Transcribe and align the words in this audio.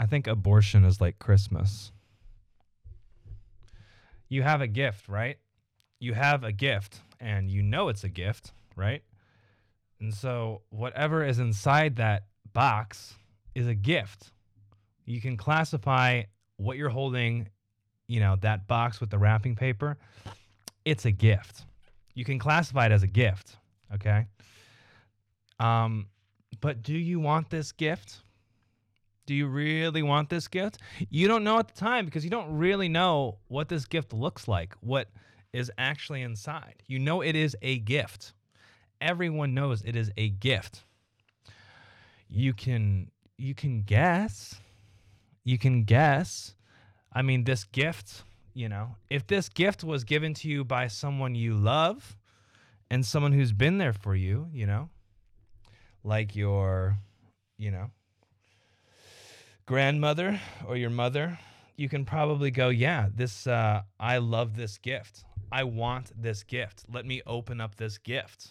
I 0.00 0.06
think 0.06 0.26
abortion 0.26 0.86
is 0.86 0.98
like 0.98 1.18
Christmas. 1.18 1.92
You 4.30 4.42
have 4.42 4.62
a 4.62 4.66
gift, 4.66 5.10
right? 5.10 5.36
You 5.98 6.14
have 6.14 6.42
a 6.42 6.52
gift 6.52 7.02
and 7.20 7.50
you 7.50 7.62
know 7.62 7.90
it's 7.90 8.02
a 8.02 8.08
gift, 8.08 8.52
right? 8.74 9.02
And 10.00 10.14
so 10.14 10.62
whatever 10.70 11.22
is 11.22 11.38
inside 11.38 11.96
that 11.96 12.24
box 12.54 13.16
is 13.54 13.66
a 13.66 13.74
gift. 13.74 14.32
You 15.04 15.20
can 15.20 15.36
classify 15.36 16.22
what 16.56 16.78
you're 16.78 16.88
holding, 16.88 17.50
you 18.06 18.20
know, 18.20 18.36
that 18.40 18.66
box 18.66 19.02
with 19.02 19.10
the 19.10 19.18
wrapping 19.18 19.54
paper, 19.54 19.98
it's 20.86 21.04
a 21.04 21.10
gift. 21.10 21.66
You 22.14 22.24
can 22.24 22.38
classify 22.38 22.86
it 22.86 22.92
as 22.92 23.02
a 23.02 23.06
gift, 23.06 23.56
okay? 23.94 24.26
Um, 25.58 26.06
but 26.62 26.82
do 26.82 26.94
you 26.94 27.20
want 27.20 27.50
this 27.50 27.70
gift? 27.72 28.20
Do 29.30 29.36
you 29.36 29.46
really 29.46 30.02
want 30.02 30.28
this 30.28 30.48
gift? 30.48 30.78
You 31.08 31.28
don't 31.28 31.44
know 31.44 31.60
at 31.60 31.68
the 31.68 31.80
time 31.80 32.04
because 32.04 32.24
you 32.24 32.30
don't 32.30 32.58
really 32.58 32.88
know 32.88 33.38
what 33.46 33.68
this 33.68 33.84
gift 33.84 34.12
looks 34.12 34.48
like, 34.48 34.74
what 34.80 35.06
is 35.52 35.70
actually 35.78 36.22
inside. 36.22 36.82
You 36.88 36.98
know 36.98 37.20
it 37.20 37.36
is 37.36 37.56
a 37.62 37.78
gift. 37.78 38.32
Everyone 39.00 39.54
knows 39.54 39.82
it 39.82 39.94
is 39.94 40.10
a 40.16 40.30
gift. 40.30 40.82
You 42.28 42.52
can 42.52 43.12
you 43.38 43.54
can 43.54 43.82
guess. 43.82 44.56
You 45.44 45.58
can 45.58 45.84
guess. 45.84 46.56
I 47.12 47.22
mean, 47.22 47.44
this 47.44 47.62
gift, 47.62 48.24
you 48.52 48.68
know, 48.68 48.96
if 49.10 49.28
this 49.28 49.48
gift 49.48 49.84
was 49.84 50.02
given 50.02 50.34
to 50.34 50.48
you 50.48 50.64
by 50.64 50.88
someone 50.88 51.36
you 51.36 51.54
love 51.54 52.16
and 52.90 53.06
someone 53.06 53.30
who's 53.30 53.52
been 53.52 53.78
there 53.78 53.92
for 53.92 54.16
you, 54.16 54.48
you 54.52 54.66
know, 54.66 54.90
like 56.02 56.34
your, 56.34 56.98
you 57.58 57.70
know, 57.70 57.92
grandmother 59.70 60.40
or 60.66 60.76
your 60.76 60.90
mother, 60.90 61.38
you 61.76 61.88
can 61.88 62.04
probably 62.04 62.50
go, 62.50 62.70
yeah, 62.70 63.06
this, 63.14 63.46
uh, 63.46 63.80
I 64.00 64.18
love 64.18 64.56
this 64.56 64.78
gift. 64.78 65.22
I 65.52 65.62
want 65.62 66.10
this 66.20 66.42
gift. 66.42 66.86
Let 66.92 67.06
me 67.06 67.22
open 67.24 67.60
up 67.60 67.76
this 67.76 67.96
gift. 67.96 68.48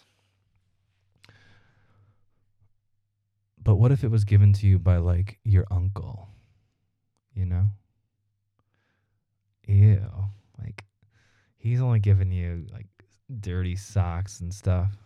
But 3.62 3.74
what 3.74 3.92
if 3.92 4.02
it 4.02 4.10
was 4.10 4.24
given 4.24 4.54
to 4.54 4.66
you 4.66 4.78
by 4.78 4.96
like 4.96 5.38
your 5.44 5.66
uncle? 5.70 6.30
You 7.34 7.44
know? 7.44 7.66
Ew. 9.68 10.00
Like 10.58 10.84
he's 11.58 11.82
only 11.82 11.98
giving 11.98 12.32
you 12.32 12.64
like 12.72 12.86
dirty 13.40 13.76
socks 13.76 14.40
and 14.40 14.54
stuff. 14.54 14.96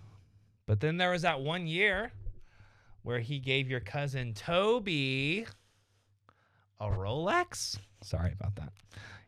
But 0.65 0.79
then 0.79 0.97
there 0.97 1.11
was 1.11 1.23
that 1.23 1.41
one 1.41 1.67
year 1.67 2.13
where 3.03 3.19
he 3.19 3.41
gave 3.41 3.69
your 3.69 3.81
cousin 3.81 4.33
Toby 4.33 5.49
a 6.85 6.97
Rolex. 6.97 7.79
Sorry 8.03 8.33
about 8.33 8.57
that. 8.57 8.73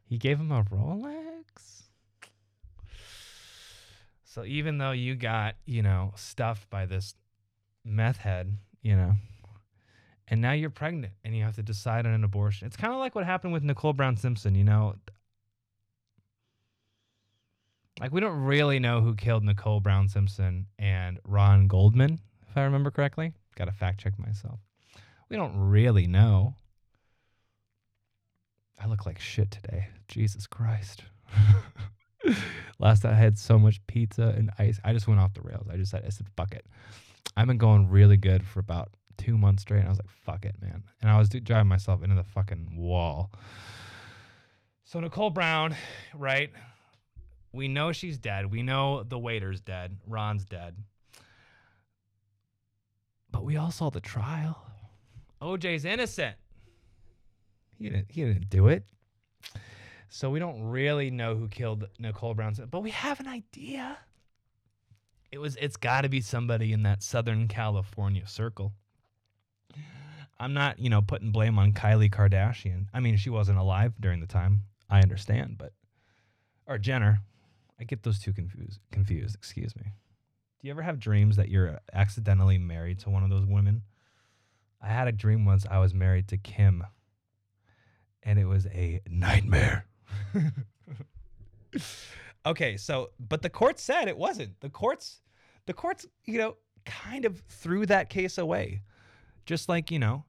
He 0.05 0.19
gave 0.19 0.39
him 0.39 0.53
a 0.53 0.63
Rolex. 0.65 1.83
So 4.25 4.45
even 4.45 4.79
though 4.79 4.93
you 4.93 5.15
got, 5.15 5.57
you 5.65 5.83
know, 5.83 6.13
stuffed 6.17 6.69
by 6.69 6.87
this 6.87 7.15
meth 7.85 8.19
head, 8.19 8.57
you 8.83 8.95
know, 8.95 9.15
and 10.29 10.41
now 10.41 10.53
you're 10.53 10.71
pregnant 10.71 11.15
and 11.25 11.37
you 11.37 11.45
have 11.45 11.57
to 11.57 11.63
decide 11.63 12.05
on 12.07 12.13
an 12.13 12.25
abortion. 12.25 12.67
It's 12.67 12.77
kind 12.77 12.93
of 12.93 12.99
like 12.99 13.15
what 13.15 13.25
happened 13.25 13.53
with 13.53 13.63
Nicole 13.63 13.93
Brown 13.93 14.17
Simpson, 14.17 14.55
you 14.55 14.65
know. 14.65 14.97
Like 18.01 18.13
we 18.13 18.21
don't 18.21 18.43
really 18.43 18.79
know 18.79 19.01
who 19.01 19.15
killed 19.15 19.43
Nicole 19.45 19.81
Brown 19.81 20.09
Simpson 20.09 20.67
and 20.79 21.19
Ron 21.25 21.67
Goldman, 21.67 22.21
if 22.51 22.57
I 22.57 22.63
remember 22.65 22.91
correctly. 22.91 23.33
Got 23.55 23.67
to 23.67 23.73
fact 23.73 24.01
check 24.01 24.19
myself. 24.19 24.59
We 25.31 25.37
don't 25.37 25.57
really 25.57 26.07
know. 26.07 26.55
I 28.79 28.87
look 28.87 29.07
like 29.07 29.19
shit 29.19 29.51
today. 29.51 29.89
Jesus 30.09 30.47
Christ. 30.47 31.03
Last 32.79 33.05
night 33.05 33.15
I 33.15 33.17
had 33.17 33.39
so 33.39 33.59
much 33.59 33.85
pizza 33.87 34.35
and 34.37 34.51
ice. 34.59 34.81
I 34.85 34.93
just 34.93 35.09
went 35.09 35.21
off 35.21 35.35
the 35.35 35.43
rails. 35.43 35.67
I 35.73 35.77
just 35.77 35.91
said, 35.91 36.05
I 36.07 36.11
said, 36.11 36.27
fuck 36.37 36.53
it. 36.53 36.67
I've 37.37 37.47
been 37.47 37.59
going 37.59 37.89
really 37.89 38.17
good 38.17 38.45
for 38.45 38.61
about 38.61 38.91
two 39.17 39.37
months 39.39 39.63
straight. 39.63 39.81
And 39.81 39.87
I 39.87 39.91
was 39.91 39.99
like, 39.99 40.11
fuck 40.11 40.45
it, 40.45 40.57
man. 40.61 40.83
And 41.01 41.11
I 41.11 41.19
was 41.19 41.29
driving 41.29 41.69
myself 41.69 42.03
into 42.03 42.17
the 42.17 42.25
fucking 42.25 42.77
wall. 42.77 43.31
So 44.85 45.01
Nicole 45.01 45.31
Brown, 45.31 45.75
right? 46.15 46.51
We 47.53 47.69
know 47.69 47.93
she's 47.93 48.19
dead. 48.19 48.51
We 48.51 48.63
know 48.63 49.03
the 49.03 49.19
waiter's 49.19 49.61
dead. 49.61 49.97
Ron's 50.07 50.45
dead. 50.45 50.77
But 53.31 53.45
we 53.45 53.57
all 53.57 53.71
saw 53.71 53.91
the 53.91 54.01
trial. 54.01 54.63
OJ's 55.43 55.85
innocent. 55.85 56.37
He 57.79 57.89
didn't 57.89 58.07
he 58.09 58.25
didn't 58.25 58.49
do 58.49 58.69
it. 58.69 58.85
So 60.09 60.31
we 60.31 60.39
don't 60.39 60.63
really 60.63 61.11
know 61.11 61.35
who 61.37 61.49
killed 61.49 61.89
Nicole 61.99 62.35
Brown, 62.35 62.55
but 62.71 62.81
we 62.81 62.91
have 62.91 63.21
an 63.21 63.27
idea. 63.27 63.99
It 65.33 65.39
was 65.39 65.57
it's 65.57 65.77
got 65.77 66.03
to 66.03 66.09
be 66.09 66.21
somebody 66.21 66.73
in 66.73 66.83
that 66.85 67.03
Southern 67.03 67.49
California 67.49 68.27
circle. 68.27 68.73
I'm 70.39 70.53
not, 70.53 70.79
you 70.79 70.91
know, 70.91 71.01
putting 71.01 71.33
blame 71.33 71.59
on 71.59 71.73
Kylie 71.73 72.11
Kardashian. 72.11 72.87
I 72.93 73.01
mean, 73.01 73.17
she 73.17 73.31
wasn't 73.31 73.59
alive 73.59 73.95
during 73.99 74.21
the 74.21 74.27
time. 74.27 74.63
I 74.89 75.01
understand, 75.01 75.57
but 75.59 75.73
or 76.67 76.79
Jenner. 76.79 77.21
I 77.79 77.85
get 77.85 78.03
those 78.03 78.19
two 78.19 78.33
confused. 78.33 78.81
Confused, 78.91 79.35
excuse 79.35 79.77
me. 79.77 79.83
Do 79.83 80.69
you 80.69 80.71
ever 80.71 80.83
have 80.83 80.99
dreams 80.99 81.37
that 81.37 81.51
you're 81.51 81.79
accidentally 81.93 82.57
married 82.57 83.01
to 83.01 83.11
one 83.11 83.23
of 83.23 83.31
those 83.31 83.45
women? 83.45 83.83
I 84.81 84.89
had 84.89 85.09
a 85.09 85.13
dream 85.13 85.45
once 85.45 85.67
I 85.71 85.79
was 85.79 85.93
married 85.93 86.29
to 86.29 86.39
Kim, 86.39 86.85
and 88.23 88.39
it 88.39 88.47
was 88.47 88.67
a 88.67 89.01
nightmare. 89.09 89.87
okay, 92.47 92.77
so 92.77 93.11
but 93.19 93.43
the 93.43 93.51
court 93.51 93.79
said 93.79 94.09
it 94.09 94.17
wasn't. 94.17 94.61
The 94.61 94.71
courts, 94.71 95.21
the 95.67 95.73
courts, 95.73 96.07
you 96.25 96.39
know, 96.39 96.57
kind 96.85 97.25
of 97.25 97.41
threw 97.49 97.87
that 97.87 98.09
case 98.09 98.39
away, 98.39 98.83
just 99.45 99.69
like 99.69 99.91
you 99.91 99.99
know, 99.99 100.25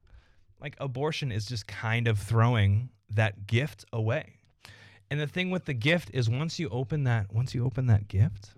like 0.61 0.75
abortion 0.79 1.31
is 1.31 1.45
just 1.45 1.67
kind 1.67 2.07
of 2.07 2.19
throwing 2.19 2.89
that 3.09 3.47
gift 3.47 3.85
away. 3.93 4.33
And 5.09 5.19
the 5.19 5.27
thing 5.27 5.51
with 5.51 5.65
the 5.65 5.73
gift 5.73 6.11
is 6.13 6.29
once 6.29 6.59
you 6.59 6.69
open 6.69 7.03
that 7.05 7.33
once 7.33 7.55
you 7.55 7.65
open 7.65 7.87
that 7.87 8.07
gift, 8.07 8.53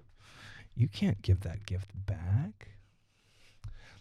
you 0.75 0.87
can't 0.87 1.21
give 1.21 1.41
that 1.41 1.65
gift 1.65 1.91
back. 1.93 2.69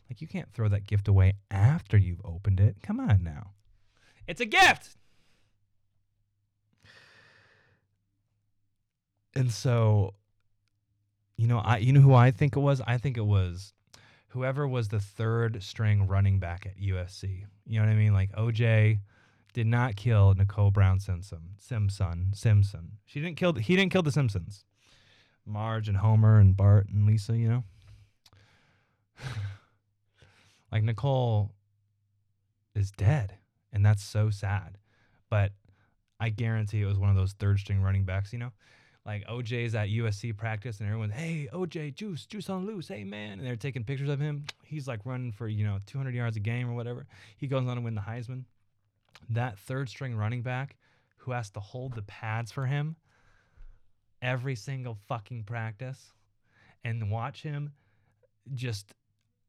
Like 0.08 0.22
you 0.22 0.26
can't 0.26 0.50
throw 0.52 0.68
that 0.68 0.86
gift 0.86 1.08
away 1.08 1.34
after 1.50 1.98
you've 1.98 2.24
opened 2.24 2.60
it. 2.60 2.76
Come 2.82 2.98
on 2.98 3.22
now. 3.22 3.50
It's 4.26 4.40
a 4.40 4.46
gift. 4.46 4.96
And 9.38 9.52
so 9.52 10.14
you 11.36 11.46
know, 11.46 11.58
I 11.58 11.78
you 11.78 11.92
know 11.92 12.00
who 12.00 12.12
I 12.12 12.32
think 12.32 12.56
it 12.56 12.60
was? 12.60 12.82
I 12.86 12.98
think 12.98 13.16
it 13.16 13.24
was 13.24 13.72
whoever 14.28 14.66
was 14.68 14.88
the 14.88 15.00
third 15.00 15.62
string 15.62 16.06
running 16.06 16.38
back 16.38 16.66
at 16.66 16.76
USC. 16.78 17.44
You 17.66 17.80
know 17.80 17.86
what 17.86 17.92
I 17.92 17.94
mean? 17.94 18.12
Like 18.12 18.32
OJ 18.32 18.98
did 19.54 19.66
not 19.66 19.96
kill 19.96 20.34
Nicole 20.34 20.70
Brown 20.70 21.00
Simpson. 21.00 21.54
Simpson. 21.56 22.32
Simpson. 22.34 22.98
She 23.04 23.20
didn't 23.20 23.36
kill. 23.36 23.54
He 23.54 23.76
didn't 23.76 23.92
kill 23.92 24.02
the 24.02 24.12
Simpsons. 24.12 24.64
Marge 25.46 25.88
and 25.88 25.96
Homer 25.96 26.38
and 26.38 26.56
Bart 26.56 26.88
and 26.88 27.06
Lisa. 27.06 27.36
You 27.36 27.48
know. 27.48 27.64
like 30.72 30.82
Nicole 30.82 31.52
is 32.74 32.90
dead, 32.90 33.34
and 33.72 33.86
that's 33.86 34.02
so 34.02 34.30
sad. 34.30 34.78
But 35.30 35.52
I 36.18 36.30
guarantee 36.30 36.82
it 36.82 36.86
was 36.86 36.98
one 36.98 37.10
of 37.10 37.16
those 37.16 37.32
third 37.32 37.60
string 37.60 37.80
running 37.80 38.04
backs. 38.04 38.32
You 38.32 38.40
know. 38.40 38.52
Like 39.08 39.26
OJ's 39.26 39.74
at 39.74 39.88
USC 39.88 40.36
practice, 40.36 40.80
and 40.80 40.86
everyone's, 40.86 41.14
"Hey, 41.14 41.48
OJ, 41.50 41.94
juice, 41.94 42.26
juice 42.26 42.50
on 42.50 42.66
loose, 42.66 42.88
hey 42.88 43.04
man!" 43.04 43.38
And 43.38 43.46
they're 43.46 43.56
taking 43.56 43.82
pictures 43.82 44.10
of 44.10 44.20
him. 44.20 44.44
He's 44.62 44.86
like 44.86 45.00
running 45.06 45.32
for 45.32 45.48
you 45.48 45.64
know 45.64 45.78
200 45.86 46.14
yards 46.14 46.36
a 46.36 46.40
game 46.40 46.68
or 46.68 46.74
whatever. 46.74 47.06
He 47.38 47.46
goes 47.46 47.66
on 47.66 47.76
to 47.76 47.80
win 47.80 47.94
the 47.94 48.02
Heisman 48.02 48.44
that 49.30 49.58
third 49.58 49.88
string 49.88 50.14
running 50.14 50.42
back 50.42 50.76
who 51.16 51.32
has 51.32 51.50
to 51.50 51.60
hold 51.60 51.94
the 51.94 52.02
pads 52.02 52.52
for 52.52 52.66
him 52.66 52.96
every 54.22 54.54
single 54.54 54.98
fucking 55.06 55.44
practice 55.44 56.12
and 56.84 57.10
watch 57.10 57.42
him 57.42 57.72
just 58.54 58.94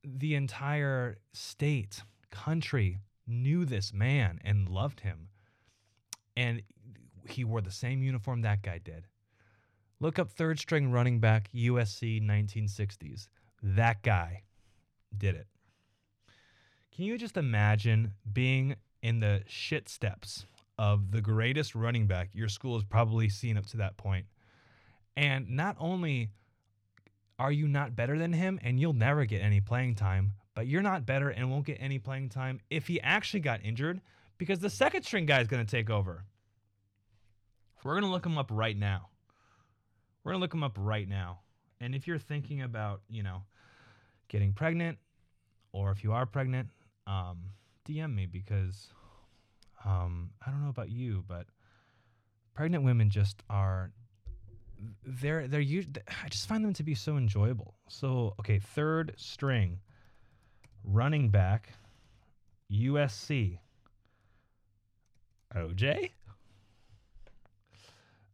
the 0.03 0.35
entire 0.35 1.17
state, 1.33 2.01
country 2.31 2.99
knew 3.27 3.65
this 3.65 3.93
man 3.93 4.39
and 4.43 4.69
loved 4.69 5.01
him. 5.01 5.27
And 6.37 6.61
he 7.27 7.43
wore 7.43 7.61
the 7.61 7.71
same 7.71 8.01
uniform 8.01 8.41
that 8.41 8.61
guy 8.61 8.79
did. 8.79 9.05
Look 9.99 10.19
up 10.19 10.31
third 10.31 10.59
string 10.59 10.91
running 10.91 11.19
back 11.19 11.49
USC 11.53 12.21
1960s. 12.25 13.27
That 13.61 14.01
guy 14.01 14.43
did 15.17 15.35
it. 15.35 15.47
Can 16.95 17.05
you 17.05 17.17
just 17.17 17.37
imagine 17.37 18.13
being 18.31 18.75
in 19.01 19.19
the 19.19 19.43
shit 19.47 19.89
steps 19.89 20.45
of 20.79 21.11
the 21.11 21.21
greatest 21.21 21.75
running 21.75 22.07
back 22.07 22.29
your 22.33 22.47
school 22.47 22.75
has 22.75 22.85
probably 22.85 23.27
seen 23.27 23.57
up 23.57 23.65
to 23.67 23.77
that 23.77 23.97
point. 23.97 24.25
And 25.17 25.49
not 25.49 25.75
only 25.77 26.29
are 27.37 27.51
you 27.51 27.67
not 27.67 27.97
better 27.97 28.17
than 28.17 28.31
him 28.31 28.59
and 28.63 28.79
you'll 28.79 28.93
never 28.93 29.25
get 29.25 29.41
any 29.41 29.59
playing 29.59 29.95
time, 29.95 30.31
but 30.55 30.67
you're 30.67 30.81
not 30.81 31.05
better 31.05 31.29
and 31.29 31.51
won't 31.51 31.65
get 31.65 31.77
any 31.81 31.99
playing 31.99 32.29
time 32.29 32.61
if 32.69 32.87
he 32.87 32.99
actually 33.01 33.41
got 33.41 33.59
injured 33.63 33.99
because 34.37 34.59
the 34.59 34.69
second 34.69 35.03
string 35.03 35.25
guy 35.25 35.41
is 35.41 35.47
going 35.47 35.65
to 35.65 35.69
take 35.69 35.89
over. 35.89 36.23
We're 37.83 37.93
going 37.93 38.03
to 38.03 38.09
look 38.09 38.25
him 38.25 38.37
up 38.37 38.49
right 38.49 38.77
now. 38.77 39.08
We're 40.23 40.33
going 40.33 40.39
to 40.39 40.43
look 40.43 40.51
them 40.51 40.63
up 40.63 40.77
right 40.77 41.07
now. 41.07 41.39
And 41.81 41.95
if 41.95 42.07
you're 42.07 42.19
thinking 42.19 42.61
about, 42.61 43.01
you 43.09 43.23
know, 43.23 43.43
getting 44.27 44.53
pregnant, 44.53 44.97
or 45.71 45.91
if 45.91 46.03
you 46.03 46.11
are 46.11 46.25
pregnant, 46.25 46.67
um, 47.07 47.37
DM 47.87 48.13
me 48.13 48.25
because 48.25 48.87
um, 49.85 50.31
I 50.45 50.51
don't 50.51 50.63
know 50.63 50.69
about 50.69 50.89
you, 50.89 51.23
but 51.27 51.45
pregnant 52.53 52.83
women 52.83 53.09
just 53.09 53.41
are 53.49 53.91
they're 55.05 55.47
they're 55.47 55.61
I 55.61 56.29
just 56.29 56.47
find 56.47 56.63
them 56.63 56.73
to 56.73 56.83
be 56.83 56.95
so 56.95 57.17
enjoyable. 57.17 57.75
So 57.89 58.35
okay, 58.39 58.59
third 58.59 59.13
string, 59.17 59.79
running 60.83 61.29
back, 61.29 61.69
USC, 62.71 63.59
OJ. 65.55 66.11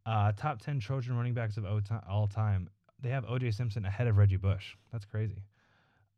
Uh, 0.06 0.32
top 0.34 0.60
ten 0.62 0.80
Trojan 0.80 1.18
running 1.18 1.34
backs 1.34 1.58
of 1.58 1.66
all 2.08 2.28
time. 2.28 2.70
They 3.02 3.10
have 3.10 3.26
OJ 3.26 3.54
Simpson 3.54 3.86
ahead 3.86 4.08
of 4.08 4.18
Reggie 4.18 4.38
Bush. 4.38 4.76
That's 4.92 5.06
crazy. 5.06 5.44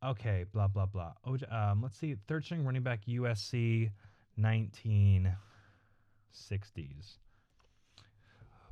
Okay, 0.03 0.45
blah 0.51 0.67
blah 0.67 0.85
blah. 0.85 1.13
OJ, 1.25 1.51
um, 1.53 1.81
let's 1.81 1.97
see, 1.97 2.15
third 2.27 2.43
string 2.45 2.65
running 2.65 2.83
back 2.83 3.05
USC, 3.07 3.89
nineteen 4.35 5.35
sixties. 6.31 7.17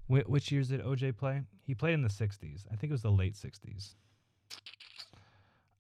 Wh- 0.08 0.30
which 0.30 0.52
years 0.52 0.70
did 0.70 0.84
OJ 0.84 1.18
play? 1.18 1.42
He 1.66 1.74
played 1.74 1.94
in 1.96 2.02
the 2.04 2.10
60s. 2.10 2.66
I 2.72 2.76
think 2.76 2.92
it 2.92 2.94
was 2.94 3.02
the 3.02 3.12
late 3.12 3.34
60s. 3.34 3.96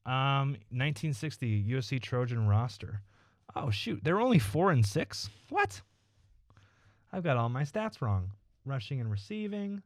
Um, 0.05 0.53
1960 0.71 1.65
USC 1.69 2.01
Trojan 2.01 2.47
roster. 2.47 3.01
Oh 3.55 3.69
shoot, 3.69 4.03
they're 4.03 4.19
only 4.19 4.39
four 4.39 4.71
and 4.71 4.85
six. 4.85 5.29
What? 5.49 5.81
I've 7.13 7.23
got 7.23 7.37
all 7.37 7.49
my 7.49 7.63
stats 7.63 8.01
wrong. 8.01 8.31
Rushing 8.65 8.99
and 8.99 9.11
receiving. 9.11 9.81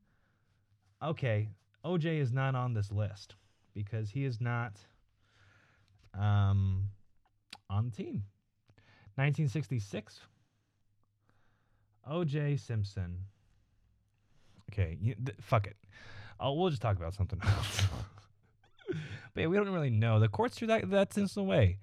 Okay, 1.04 1.50
OJ 1.86 2.20
is 2.20 2.32
not 2.32 2.56
on 2.56 2.74
this 2.74 2.92
list 2.92 3.36
because 3.74 4.10
he 4.10 4.26
is 4.26 4.42
not 4.42 4.74
um, 6.18 6.90
on 7.70 7.86
the 7.86 7.92
team. 7.92 8.24
1966. 9.16 10.20
OJ 12.10 12.60
Simpson. 12.60 13.18
Okay, 14.72 14.98
you, 15.02 15.16
th- 15.16 15.38
fuck 15.42 15.68
it. 15.68 15.76
Uh, 16.40 16.52
we'll 16.52 16.70
just 16.70 16.82
talk 16.82 16.98
about 16.98 17.14
something 17.14 17.40
else. 17.44 17.82
but 19.34 19.42
yeah, 19.42 19.48
we 19.48 19.58
don't 19.58 19.70
really 19.70 19.90
know. 19.90 20.20
The 20.20 20.30
courts 20.30 20.56
threw 20.56 20.68
that 20.68 20.90
that 20.90 21.14
sentence 21.14 21.38
away. 21.38 21.78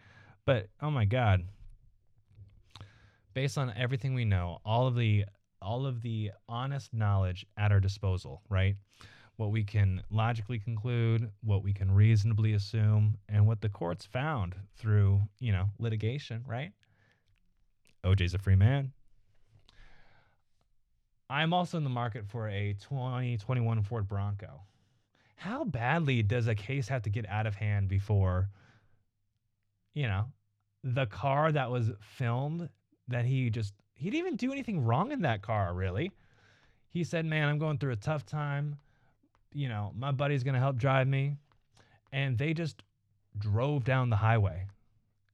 But 0.44 0.68
oh 0.80 0.90
my 0.90 1.04
god. 1.04 1.42
Based 3.34 3.58
on 3.58 3.72
everything 3.76 4.14
we 4.14 4.24
know, 4.24 4.60
all 4.64 4.86
of 4.86 4.96
the 4.96 5.26
all 5.60 5.86
of 5.86 6.02
the 6.02 6.30
honest 6.48 6.92
knowledge 6.92 7.46
at 7.56 7.72
our 7.72 7.80
disposal, 7.80 8.42
right? 8.48 8.76
What 9.36 9.50
we 9.50 9.64
can 9.64 10.02
logically 10.10 10.58
conclude, 10.58 11.30
what 11.42 11.62
we 11.62 11.72
can 11.72 11.90
reasonably 11.90 12.54
assume, 12.54 13.18
and 13.28 13.46
what 13.46 13.60
the 13.60 13.68
courts 13.68 14.06
found 14.06 14.54
through, 14.76 15.22
you 15.38 15.52
know, 15.52 15.70
litigation, 15.78 16.44
right? 16.46 16.72
OJ's 18.04 18.34
a 18.34 18.38
free 18.38 18.56
man. 18.56 18.92
I'm 21.28 21.52
also 21.52 21.76
in 21.76 21.84
the 21.84 21.90
market 21.90 22.24
for 22.28 22.48
a 22.48 22.74
2021 22.74 23.82
Ford 23.82 24.06
Bronco. 24.06 24.62
How 25.34 25.64
badly 25.64 26.22
does 26.22 26.46
a 26.46 26.54
case 26.54 26.88
have 26.88 27.02
to 27.02 27.10
get 27.10 27.28
out 27.28 27.46
of 27.46 27.56
hand 27.56 27.88
before, 27.88 28.48
you 29.92 30.06
know, 30.06 30.26
the 30.82 31.06
car 31.06 31.50
that 31.50 31.70
was 31.70 31.90
filmed 32.00 32.68
that 33.08 33.24
he 33.24 33.50
just, 33.50 33.74
he 33.96 34.10
didn't 34.10 34.26
even 34.26 34.36
do 34.36 34.52
anything 34.52 34.84
wrong 34.84 35.12
in 35.12 35.22
that 35.22 35.42
car, 35.42 35.74
really. 35.74 36.12
He 36.90 37.04
said, 37.04 37.26
Man, 37.26 37.48
I'm 37.48 37.58
going 37.58 37.78
through 37.78 37.92
a 37.92 37.96
tough 37.96 38.24
time. 38.24 38.76
You 39.52 39.68
know, 39.68 39.92
my 39.96 40.12
buddy's 40.12 40.44
going 40.44 40.54
to 40.54 40.60
help 40.60 40.76
drive 40.76 41.06
me. 41.06 41.36
And 42.12 42.38
they 42.38 42.54
just 42.54 42.82
drove 43.38 43.84
down 43.84 44.10
the 44.10 44.16
highway. 44.16 44.66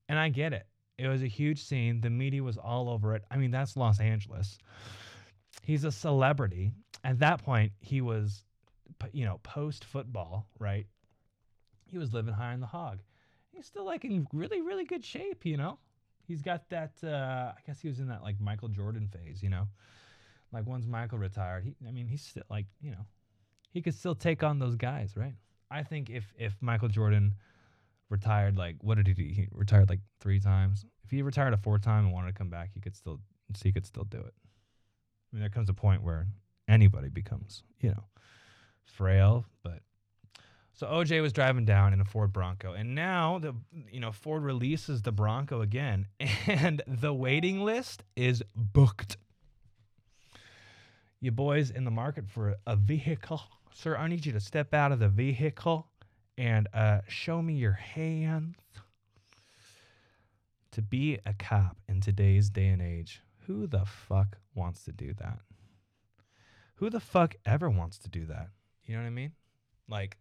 And 0.08 0.18
I 0.18 0.28
get 0.28 0.52
it. 0.52 0.66
It 0.98 1.08
was 1.08 1.22
a 1.22 1.28
huge 1.28 1.62
scene. 1.62 2.00
The 2.00 2.10
media 2.10 2.42
was 2.42 2.56
all 2.56 2.88
over 2.88 3.14
it. 3.14 3.24
I 3.30 3.36
mean, 3.36 3.50
that's 3.50 3.76
Los 3.76 4.00
Angeles 4.00 4.58
he's 5.62 5.84
a 5.84 5.92
celebrity. 5.92 6.72
At 7.04 7.18
that 7.20 7.42
point, 7.44 7.72
he 7.80 8.00
was, 8.00 8.44
you 9.12 9.24
know, 9.24 9.38
post 9.42 9.84
football, 9.84 10.46
right? 10.58 10.86
He 11.86 11.98
was 11.98 12.12
living 12.12 12.34
high 12.34 12.52
on 12.52 12.60
the 12.60 12.66
hog. 12.66 13.00
He's 13.50 13.66
still 13.66 13.84
like 13.84 14.04
in 14.04 14.26
really, 14.32 14.60
really 14.60 14.84
good 14.84 15.04
shape, 15.04 15.44
you 15.44 15.56
know. 15.56 15.78
He's 16.26 16.42
got 16.42 16.68
that. 16.70 16.92
Uh, 17.02 17.52
I 17.56 17.60
guess 17.66 17.80
he 17.80 17.88
was 17.88 17.98
in 17.98 18.08
that 18.08 18.22
like 18.22 18.40
Michael 18.40 18.68
Jordan 18.68 19.08
phase, 19.08 19.42
you 19.42 19.50
know. 19.50 19.68
Like 20.52 20.66
once 20.66 20.86
Michael 20.86 21.18
retired, 21.18 21.64
he. 21.64 21.74
I 21.86 21.90
mean, 21.90 22.06
he's 22.06 22.22
still 22.22 22.44
like, 22.50 22.66
you 22.80 22.90
know, 22.90 23.06
he 23.70 23.82
could 23.82 23.94
still 23.94 24.14
take 24.14 24.42
on 24.42 24.58
those 24.58 24.76
guys, 24.76 25.16
right? 25.16 25.34
I 25.70 25.82
think 25.82 26.10
if 26.10 26.32
if 26.38 26.54
Michael 26.60 26.88
Jordan 26.88 27.34
retired, 28.10 28.56
like 28.56 28.76
what 28.80 28.96
did 28.96 29.06
he 29.06 29.14
do? 29.14 29.22
He 29.22 29.48
retired 29.50 29.88
like 29.88 30.00
three 30.20 30.40
times. 30.40 30.84
If 31.04 31.10
he 31.10 31.22
retired 31.22 31.54
a 31.54 31.56
fourth 31.56 31.82
time 31.82 32.04
and 32.04 32.12
wanted 32.12 32.28
to 32.28 32.38
come 32.38 32.50
back, 32.50 32.70
he 32.74 32.80
could 32.80 32.96
still. 32.96 33.18
So 33.54 33.62
he 33.64 33.72
could 33.72 33.84
still 33.84 34.04
do 34.04 34.18
it. 34.18 34.32
I 34.34 35.36
mean, 35.36 35.40
there 35.40 35.50
comes 35.50 35.68
a 35.68 35.74
point 35.74 36.02
where 36.02 36.26
anybody 36.68 37.08
becomes, 37.08 37.64
you 37.80 37.90
know, 37.90 38.04
frail. 38.84 39.44
But 39.62 39.80
so 40.74 40.86
OJ 40.86 41.20
was 41.20 41.32
driving 41.32 41.64
down 41.64 41.92
in 41.92 42.00
a 42.00 42.04
Ford 42.04 42.32
Bronco, 42.32 42.72
and 42.72 42.94
now 42.94 43.38
the 43.38 43.54
you 43.90 44.00
know 44.00 44.12
Ford 44.12 44.42
releases 44.42 45.02
the 45.02 45.12
Bronco 45.12 45.60
again, 45.60 46.08
and 46.46 46.82
the 46.86 47.12
waiting 47.12 47.60
list 47.60 48.02
is 48.16 48.42
booked. 48.54 49.16
You 51.20 51.30
boys 51.30 51.70
in 51.70 51.84
the 51.84 51.90
market 51.90 52.28
for 52.28 52.56
a 52.66 52.74
vehicle, 52.74 53.42
sir? 53.72 53.96
I 53.96 54.08
need 54.08 54.26
you 54.26 54.32
to 54.32 54.40
step 54.40 54.74
out 54.74 54.92
of 54.92 54.98
the 54.98 55.08
vehicle 55.08 55.86
and 56.36 56.68
uh, 56.74 57.00
show 57.06 57.42
me 57.42 57.54
your 57.54 57.72
hands. 57.72 58.56
To 60.72 60.80
be 60.80 61.18
a 61.26 61.34
cop 61.34 61.76
in 61.86 62.00
today's 62.00 62.48
day 62.48 62.68
and 62.68 62.80
age, 62.80 63.20
who 63.46 63.66
the 63.66 63.84
fuck 63.84 64.38
wants 64.54 64.84
to 64.84 64.92
do 64.92 65.12
that? 65.18 65.40
Who 66.76 66.88
the 66.88 66.98
fuck 66.98 67.34
ever 67.44 67.68
wants 67.68 67.98
to 67.98 68.08
do 68.08 68.24
that? 68.24 68.48
You 68.86 68.94
know 68.94 69.02
what 69.02 69.06
I 69.06 69.10
mean? 69.10 69.32
Like, 69.86 70.16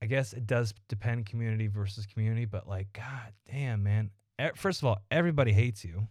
I 0.00 0.06
guess 0.06 0.32
it 0.32 0.46
does 0.46 0.74
depend 0.88 1.26
community 1.26 1.66
versus 1.66 2.06
community, 2.06 2.44
but 2.44 2.68
like, 2.68 2.92
god 2.92 3.32
damn, 3.50 3.82
man. 3.82 4.10
First 4.54 4.80
of 4.80 4.86
all, 4.86 4.98
everybody 5.10 5.52
hates 5.52 5.84
you, 5.84 6.06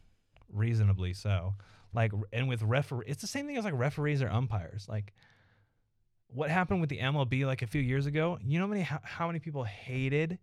reasonably 0.51 1.13
so. 1.13 1.55
Like, 1.93 2.11
and 2.33 2.49
with 2.49 2.61
referee, 2.63 3.05
it's 3.07 3.21
the 3.21 3.27
same 3.27 3.47
thing 3.47 3.57
as 3.57 3.63
like 3.63 3.73
referees 3.75 4.21
or 4.21 4.29
umpires. 4.29 4.87
Like, 4.89 5.13
what 6.27 6.49
happened 6.49 6.81
with 6.81 6.89
the 6.89 6.99
MLB 6.99 7.45
like 7.45 7.61
a 7.61 7.67
few 7.67 7.81
years 7.81 8.05
ago? 8.05 8.37
You 8.43 8.59
know 8.59 8.65
how 8.65 8.69
many 8.69 8.81
how, 8.81 8.99
how 9.03 9.27
many 9.27 9.39
people 9.39 9.63
hated 9.63 10.37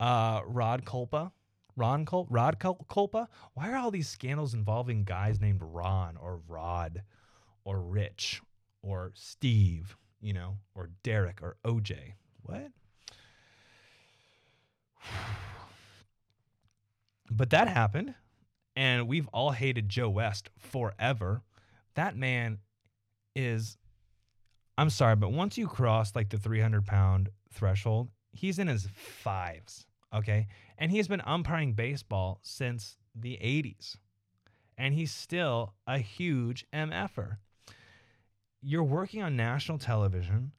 uh, 0.00 0.40
Rod 0.46 0.84
Kulpa? 0.84 1.32
Ron 1.76 2.06
Cul- 2.06 2.26
Rod 2.28 2.58
Cul- 2.58 2.84
Kulpa? 2.90 3.28
Why 3.54 3.70
are 3.70 3.76
all 3.76 3.90
these 3.90 4.08
scandals 4.08 4.54
involving 4.54 5.04
guys 5.04 5.40
named 5.40 5.60
Ron 5.62 6.16
or 6.16 6.40
Rod 6.48 7.02
or 7.64 7.80
Rich 7.80 8.42
or 8.82 9.12
Steve, 9.14 9.96
you 10.20 10.32
know, 10.32 10.56
or 10.74 10.90
Derek 11.04 11.40
or 11.42 11.56
OJ? 11.64 12.14
What? 12.42 12.72
But 17.30 17.50
that 17.50 17.68
happened, 17.68 18.14
and 18.74 19.06
we've 19.06 19.28
all 19.28 19.50
hated 19.50 19.88
Joe 19.88 20.08
West 20.08 20.50
forever. 20.58 21.42
That 21.94 22.16
man 22.16 22.58
is, 23.36 23.76
I'm 24.76 24.90
sorry, 24.90 25.16
but 25.16 25.32
once 25.32 25.58
you 25.58 25.68
cross 25.68 26.16
like 26.16 26.30
the 26.30 26.38
300 26.38 26.86
pound 26.86 27.28
threshold, 27.52 28.08
he's 28.32 28.58
in 28.58 28.66
his 28.66 28.88
fives. 28.94 29.86
Okay. 30.14 30.48
And 30.78 30.90
he's 30.90 31.08
been 31.08 31.22
umpiring 31.22 31.74
baseball 31.74 32.40
since 32.42 32.96
the 33.14 33.38
80s. 33.42 33.96
And 34.76 34.94
he's 34.94 35.12
still 35.12 35.74
a 35.86 35.98
huge 35.98 36.64
MFer. 36.72 37.38
You're 38.62 38.84
working 38.84 39.22
on 39.22 39.36
national 39.36 39.78
television 39.78 40.52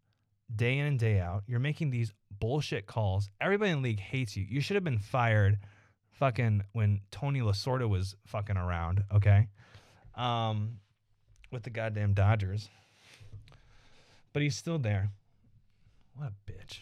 day 0.53 0.77
in 0.77 0.85
and 0.85 0.99
day 0.99 1.19
out. 1.19 1.43
You're 1.47 1.59
making 1.59 1.89
these 1.91 2.13
bullshit 2.39 2.85
calls. 2.85 3.29
Everybody 3.39 3.71
in 3.71 3.81
the 3.81 3.89
league 3.89 3.99
hates 3.99 4.35
you. 4.35 4.45
You 4.47 4.61
should 4.61 4.75
have 4.75 4.83
been 4.83 4.99
fired 4.99 5.59
fucking 6.11 6.63
when 6.73 7.01
Tony 7.11 7.39
Lasorda 7.39 7.87
was 7.87 8.15
fucking 8.25 8.57
around, 8.57 9.03
okay? 9.13 9.47
Um, 10.15 10.79
with 11.51 11.63
the 11.63 11.69
goddamn 11.69 12.13
Dodgers. 12.13 12.69
But 14.33 14.41
he's 14.41 14.55
still 14.55 14.79
there. 14.79 15.09
What 16.15 16.29
a 16.29 16.51
bitch. 16.51 16.79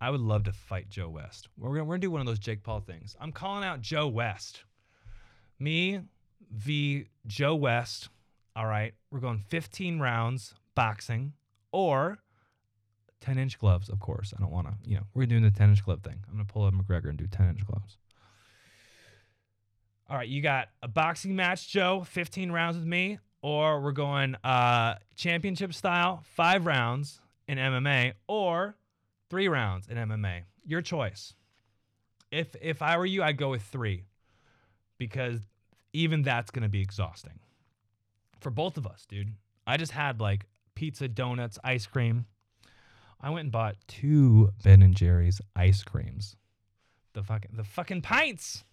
I 0.00 0.10
would 0.10 0.20
love 0.20 0.44
to 0.44 0.52
fight 0.52 0.90
Joe 0.90 1.08
West. 1.08 1.48
We're 1.56 1.70
gonna, 1.70 1.84
we're 1.84 1.94
gonna 1.94 2.00
do 2.02 2.10
one 2.10 2.20
of 2.20 2.26
those 2.26 2.38
Jake 2.38 2.62
Paul 2.62 2.80
things. 2.80 3.16
I'm 3.20 3.32
calling 3.32 3.64
out 3.64 3.80
Joe 3.80 4.06
West. 4.06 4.64
Me 5.58 6.00
v. 6.52 7.06
Joe 7.26 7.54
West. 7.54 8.10
All 8.56 8.66
right, 8.66 8.94
we're 9.10 9.20
going 9.20 9.42
15 9.48 9.98
rounds 9.98 10.54
boxing 10.74 11.32
or 11.72 12.18
10 13.24 13.38
inch 13.38 13.58
gloves, 13.58 13.88
of 13.88 14.00
course. 14.00 14.34
I 14.36 14.40
don't 14.40 14.50
want 14.50 14.66
to, 14.66 14.74
you 14.84 14.96
know, 14.96 15.04
we're 15.14 15.26
doing 15.26 15.42
the 15.42 15.50
10 15.50 15.70
inch 15.70 15.84
glove 15.84 16.02
thing. 16.02 16.22
I'm 16.28 16.34
gonna 16.34 16.44
pull 16.44 16.64
up 16.64 16.74
McGregor 16.74 17.08
and 17.08 17.16
do 17.16 17.26
10 17.26 17.48
inch 17.48 17.66
gloves. 17.66 17.96
All 20.10 20.18
right, 20.18 20.28
you 20.28 20.42
got 20.42 20.68
a 20.82 20.88
boxing 20.88 21.34
match, 21.34 21.68
Joe, 21.68 22.04
15 22.06 22.52
rounds 22.52 22.76
with 22.76 22.84
me, 22.84 23.18
or 23.40 23.80
we're 23.80 23.92
going 23.92 24.36
uh, 24.44 24.96
championship 25.16 25.72
style, 25.72 26.22
five 26.34 26.66
rounds 26.66 27.20
in 27.48 27.56
MMA, 27.56 28.12
or 28.28 28.76
three 29.30 29.48
rounds 29.48 29.88
in 29.88 29.96
MMA. 29.96 30.42
Your 30.66 30.82
choice. 30.82 31.34
If 32.30 32.54
if 32.60 32.82
I 32.82 32.98
were 32.98 33.06
you, 33.06 33.22
I'd 33.22 33.38
go 33.38 33.50
with 33.50 33.62
three, 33.62 34.04
because 34.98 35.40
even 35.94 36.22
that's 36.22 36.50
gonna 36.50 36.68
be 36.68 36.82
exhausting 36.82 37.38
for 38.40 38.50
both 38.50 38.76
of 38.76 38.86
us, 38.86 39.06
dude. 39.08 39.32
I 39.66 39.78
just 39.78 39.92
had 39.92 40.20
like 40.20 40.44
pizza, 40.74 41.08
donuts, 41.08 41.58
ice 41.64 41.86
cream. 41.86 42.26
I 43.20 43.30
went 43.30 43.44
and 43.44 43.52
bought 43.52 43.76
two 43.88 44.50
Ben 44.62 44.82
and 44.82 44.94
Jerry's 44.94 45.40
ice 45.56 45.82
creams. 45.82 46.36
The 47.14 47.22
fucking 47.22 47.52
the 47.54 47.64
fucking 47.64 48.02
pints. 48.02 48.64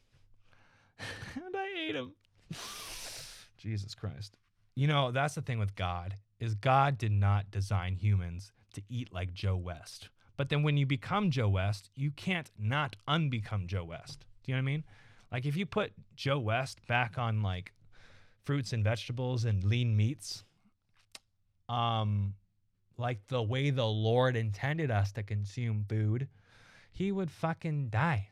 and 1.36 1.56
I 1.56 1.68
ate 1.88 1.94
them. 1.94 2.14
Jesus 3.58 3.96
Christ. 3.96 4.38
You 4.76 4.88
know, 4.88 5.12
that's 5.12 5.36
the 5.36 5.42
thing 5.42 5.60
with 5.60 5.76
God 5.76 6.16
is 6.40 6.56
God 6.56 6.98
did 6.98 7.12
not 7.12 7.52
design 7.52 7.96
humans 7.96 8.52
to 8.74 8.82
eat 8.90 9.14
like 9.14 9.34
Joe 9.34 9.56
West. 9.56 10.10
But 10.38 10.50
then 10.50 10.64
when 10.64 10.78
you 10.78 10.86
become 10.86 11.30
Joe 11.30 11.50
West, 11.50 11.90
you 11.96 12.12
can't 12.12 12.50
not 12.58 12.96
unbecome 13.08 13.68
Joe 13.68 13.84
West. 13.84 14.26
Do 14.44 14.52
you 14.52 14.56
know 14.56 14.64
what 14.64 14.70
I 14.70 14.72
mean? 14.72 14.84
Like 15.32 15.46
if 15.46 15.56
you 15.56 15.66
put 15.66 15.94
Joe 16.16 16.40
West 16.40 16.80
back 16.88 17.18
on 17.18 17.44
like 17.44 17.72
fruits 18.44 18.74
and 18.74 18.84
vegetables 18.84 19.46
and 19.46 19.64
lean 19.64 19.96
meats, 19.96 20.44
um, 21.70 22.34
like 23.02 23.28
the 23.28 23.42
way 23.42 23.72
the 23.72 23.86
Lord 23.88 24.36
intended 24.36 24.92
us 24.92 25.12
to 25.14 25.24
consume 25.24 25.86
food, 25.90 26.30
he 26.92 27.12
would 27.12 27.32
fucking 27.32 27.90
die. 27.90 28.30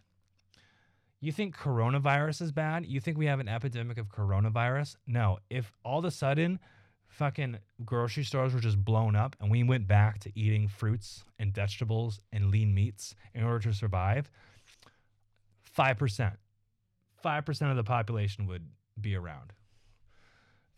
You 1.20 1.32
think 1.34 1.58
coronavirus 1.58 2.44
is 2.44 2.52
bad? 2.52 2.86
You 2.86 3.02
think 3.02 3.18
we 3.18 3.26
have 3.26 3.42
an 3.42 3.50
epidemic 3.50 3.98
of 3.98 4.08
coronavirus? 4.08 4.96
No. 5.06 5.40
If 5.50 5.74
all 5.84 6.00
of 6.00 6.06
a 6.06 6.12
sudden 6.12 6.60
fucking 7.08 7.58
grocery 7.84 8.24
stores 8.24 8.54
were 8.54 8.60
just 8.62 8.84
blown 8.86 9.16
up 9.16 9.36
and 9.42 9.52
we 9.52 9.64
went 9.64 9.88
back 9.88 10.20
to 10.20 10.40
eating 10.40 10.68
fruits 10.68 11.26
and 11.38 11.54
vegetables 11.54 12.22
and 12.32 12.52
lean 12.52 12.74
meats 12.74 13.16
in 13.34 13.44
order 13.44 13.60
to 13.60 13.74
survive, 13.74 14.32
5%. 15.78 16.38
5% 17.26 17.70
of 17.70 17.76
the 17.76 17.84
population 17.84 18.48
would 18.48 18.66
be 19.02 19.16
around. 19.16 19.52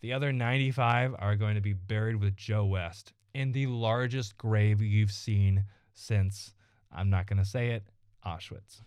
The 0.00 0.12
other 0.12 0.32
95 0.32 1.14
are 1.18 1.36
going 1.36 1.54
to 1.54 1.60
be 1.60 1.74
buried 1.74 2.16
with 2.16 2.34
Joe 2.34 2.64
West 2.64 3.12
in 3.34 3.52
the 3.52 3.66
largest 3.66 4.36
grave 4.36 4.80
you've 4.80 5.12
seen 5.12 5.64
since, 5.94 6.54
I'm 6.90 7.10
not 7.10 7.26
going 7.26 7.38
to 7.38 7.44
say 7.44 7.70
it, 7.70 7.84
Auschwitz. 8.26 8.82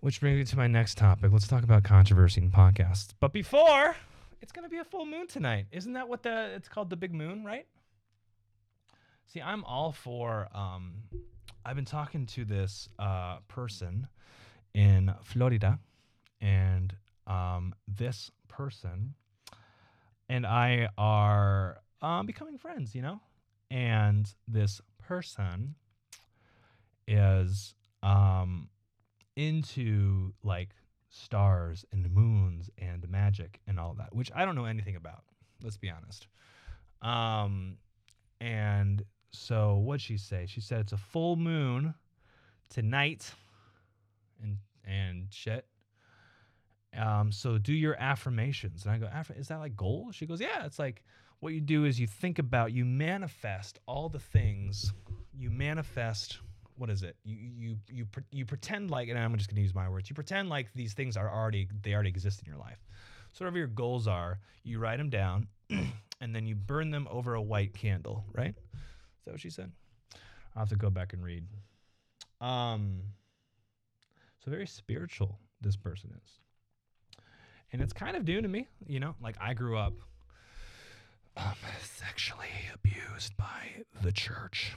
Which 0.00 0.20
brings 0.20 0.38
me 0.38 0.44
to 0.44 0.56
my 0.56 0.66
next 0.66 0.98
topic. 0.98 1.30
Let's 1.32 1.46
talk 1.46 1.62
about 1.62 1.84
controversy 1.84 2.40
in 2.40 2.50
podcasts. 2.50 3.14
But 3.20 3.32
before, 3.32 3.94
it's 4.40 4.50
going 4.50 4.64
to 4.64 4.68
be 4.68 4.78
a 4.78 4.84
full 4.84 5.06
moon 5.06 5.28
tonight. 5.28 5.66
Isn't 5.70 5.92
that 5.92 6.08
what 6.08 6.24
the 6.24 6.50
it's 6.56 6.68
called 6.68 6.90
the 6.90 6.96
big 6.96 7.14
moon, 7.14 7.44
right? 7.44 7.66
See, 9.28 9.40
I'm 9.40 9.62
all 9.64 9.92
for 9.92 10.48
um 10.52 10.94
I've 11.64 11.76
been 11.76 11.84
talking 11.84 12.26
to 12.26 12.44
this 12.44 12.88
uh 12.98 13.36
person 13.46 14.08
in 14.74 15.14
Florida 15.22 15.78
and 16.40 16.96
um 17.28 17.72
this 17.86 18.32
person 18.48 19.14
and 20.32 20.46
I 20.46 20.88
are 20.96 21.82
um 22.00 22.24
becoming 22.24 22.56
friends, 22.56 22.94
you 22.94 23.02
know? 23.02 23.20
And 23.70 24.32
this 24.48 24.80
person 24.98 25.74
is 27.06 27.74
um 28.02 28.70
into 29.36 30.32
like 30.42 30.70
stars 31.10 31.84
and 31.92 32.10
moons 32.10 32.70
and 32.78 33.06
magic 33.10 33.60
and 33.66 33.78
all 33.78 33.94
that, 33.98 34.14
which 34.14 34.30
I 34.34 34.46
don't 34.46 34.54
know 34.54 34.64
anything 34.64 34.96
about. 34.96 35.22
Let's 35.62 35.76
be 35.76 35.90
honest. 35.90 36.26
Um, 37.02 37.76
and 38.40 39.04
so 39.32 39.76
what'd 39.76 40.00
she 40.00 40.16
say? 40.16 40.46
She 40.48 40.62
said 40.62 40.80
it's 40.80 40.92
a 40.92 40.96
full 40.96 41.36
moon 41.36 41.94
tonight 42.70 43.32
and 44.42 44.56
and 44.86 45.26
shit. 45.30 45.66
Um, 46.98 47.32
so 47.32 47.58
do 47.58 47.72
your 47.72 47.96
affirmations. 47.98 48.84
And 48.84 48.92
I 48.92 48.98
go, 48.98 49.08
is 49.36 49.48
that 49.48 49.58
like 49.58 49.76
goals? 49.76 50.14
She 50.14 50.26
goes, 50.26 50.40
yeah, 50.40 50.66
it's 50.66 50.78
like 50.78 51.02
what 51.40 51.54
you 51.54 51.60
do 51.60 51.84
is 51.84 51.98
you 51.98 52.06
think 52.06 52.38
about, 52.38 52.72
you 52.72 52.84
manifest 52.84 53.80
all 53.86 54.08
the 54.08 54.18
things, 54.18 54.92
you 55.32 55.50
manifest 55.50 56.38
what 56.76 56.90
is 56.90 57.02
it? 57.02 57.16
You 57.24 57.36
you 57.36 57.76
you 57.88 58.06
you 58.30 58.44
pretend 58.44 58.90
like, 58.90 59.08
and 59.08 59.18
I'm 59.18 59.36
just 59.36 59.48
gonna 59.48 59.60
use 59.60 59.74
my 59.74 59.88
words. 59.88 60.08
You 60.08 60.14
pretend 60.14 60.48
like 60.48 60.68
these 60.74 60.94
things 60.94 61.16
are 61.16 61.30
already 61.30 61.68
they 61.82 61.94
already 61.94 62.08
exist 62.08 62.40
in 62.40 62.46
your 62.46 62.58
life. 62.58 62.78
So 63.32 63.44
whatever 63.44 63.58
your 63.58 63.66
goals 63.68 64.08
are, 64.08 64.40
you 64.64 64.78
write 64.78 64.98
them 64.98 65.10
down, 65.10 65.48
and 65.70 66.34
then 66.34 66.46
you 66.46 66.54
burn 66.54 66.90
them 66.90 67.06
over 67.10 67.34
a 67.34 67.42
white 67.42 67.74
candle. 67.74 68.24
Right? 68.32 68.54
Is 68.56 69.24
that 69.26 69.30
what 69.32 69.40
she 69.40 69.50
said? 69.50 69.70
I'll 70.56 70.62
have 70.62 70.70
to 70.70 70.76
go 70.76 70.90
back 70.90 71.12
and 71.12 71.22
read. 71.22 71.44
Um. 72.40 73.02
So 74.44 74.50
very 74.50 74.66
spiritual 74.66 75.38
this 75.60 75.76
person 75.76 76.10
is, 76.24 76.32
and 77.72 77.80
it's 77.80 77.92
kind 77.92 78.16
of 78.16 78.24
due 78.24 78.40
to 78.40 78.48
me. 78.48 78.68
You 78.86 79.00
know, 79.00 79.14
like 79.20 79.36
I 79.40 79.54
grew 79.54 79.76
up 79.76 79.94
um, 81.36 81.54
sexually 81.82 82.46
abused 82.74 83.36
by 83.36 83.84
the 84.02 84.12
church. 84.12 84.72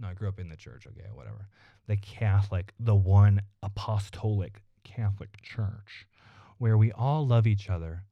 No, 0.00 0.08
I 0.08 0.14
grew 0.14 0.28
up 0.28 0.40
in 0.40 0.48
the 0.48 0.56
church. 0.56 0.86
Okay, 0.86 1.08
whatever. 1.14 1.46
The 1.86 1.96
Catholic, 1.96 2.72
the 2.78 2.94
one 2.94 3.42
apostolic 3.62 4.62
Catholic 4.84 5.40
church, 5.42 6.06
where 6.58 6.76
we 6.76 6.92
all 6.92 7.26
love 7.26 7.46
each 7.46 7.70
other 7.70 8.02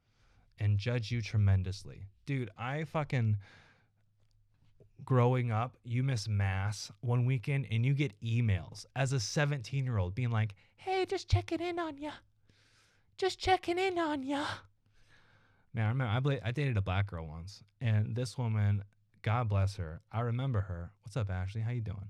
and 0.59 0.79
judge 0.79 1.11
you 1.11 1.23
tremendously. 1.23 2.07
Dude, 2.27 2.51
I 2.57 2.85
fucking 2.85 3.37
growing 5.05 5.51
up, 5.51 5.77
you 5.83 6.03
miss 6.03 6.29
mass 6.29 6.93
one 7.01 7.25
weekend 7.25 7.67
and 7.71 7.85
you 7.85 7.95
get 7.95 8.13
emails 8.21 8.85
as 8.95 9.13
a 9.13 9.21
17 9.21 9.85
year 9.85 9.99
old 9.99 10.15
being 10.15 10.31
like, 10.31 10.55
hey, 10.77 11.05
just 11.07 11.29
checking 11.29 11.61
in 11.61 11.79
on 11.79 11.99
ya. 11.99 12.11
Just 13.21 13.39
checking 13.39 13.79
in 13.79 13.99
on 13.99 14.23
ya. 14.23 14.47
Man, 15.75 15.85
I 15.85 15.89
remember 15.91 16.11
I, 16.11 16.21
bla- 16.21 16.39
I 16.43 16.53
dated 16.53 16.79
a 16.79 16.81
black 16.81 17.07
girl 17.07 17.27
once, 17.27 17.63
and 17.79 18.17
this 18.17 18.39
woman 18.39 18.83
God 19.21 19.47
bless 19.47 19.77
her. 19.77 20.01
I 20.11 20.21
remember 20.21 20.63
her. 20.63 20.93
What's 21.03 21.19
up, 21.19 21.29
Ashley? 21.29 21.61
How 21.61 21.71
you 21.71 21.83
doing? 21.83 22.09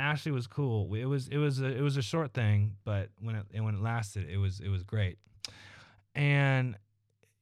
Ashley 0.00 0.32
was 0.32 0.48
cool. 0.48 0.92
It 0.96 1.04
was 1.04 1.28
it 1.28 1.36
was 1.36 1.60
a, 1.60 1.66
it 1.66 1.80
was 1.80 1.96
a 1.96 2.02
short 2.02 2.32
thing, 2.34 2.74
but 2.84 3.10
when 3.20 3.36
it 3.36 3.62
when 3.62 3.76
it 3.76 3.80
lasted, 3.80 4.28
it 4.28 4.38
was 4.38 4.58
it 4.58 4.68
was 4.68 4.82
great. 4.82 5.18
And 6.16 6.76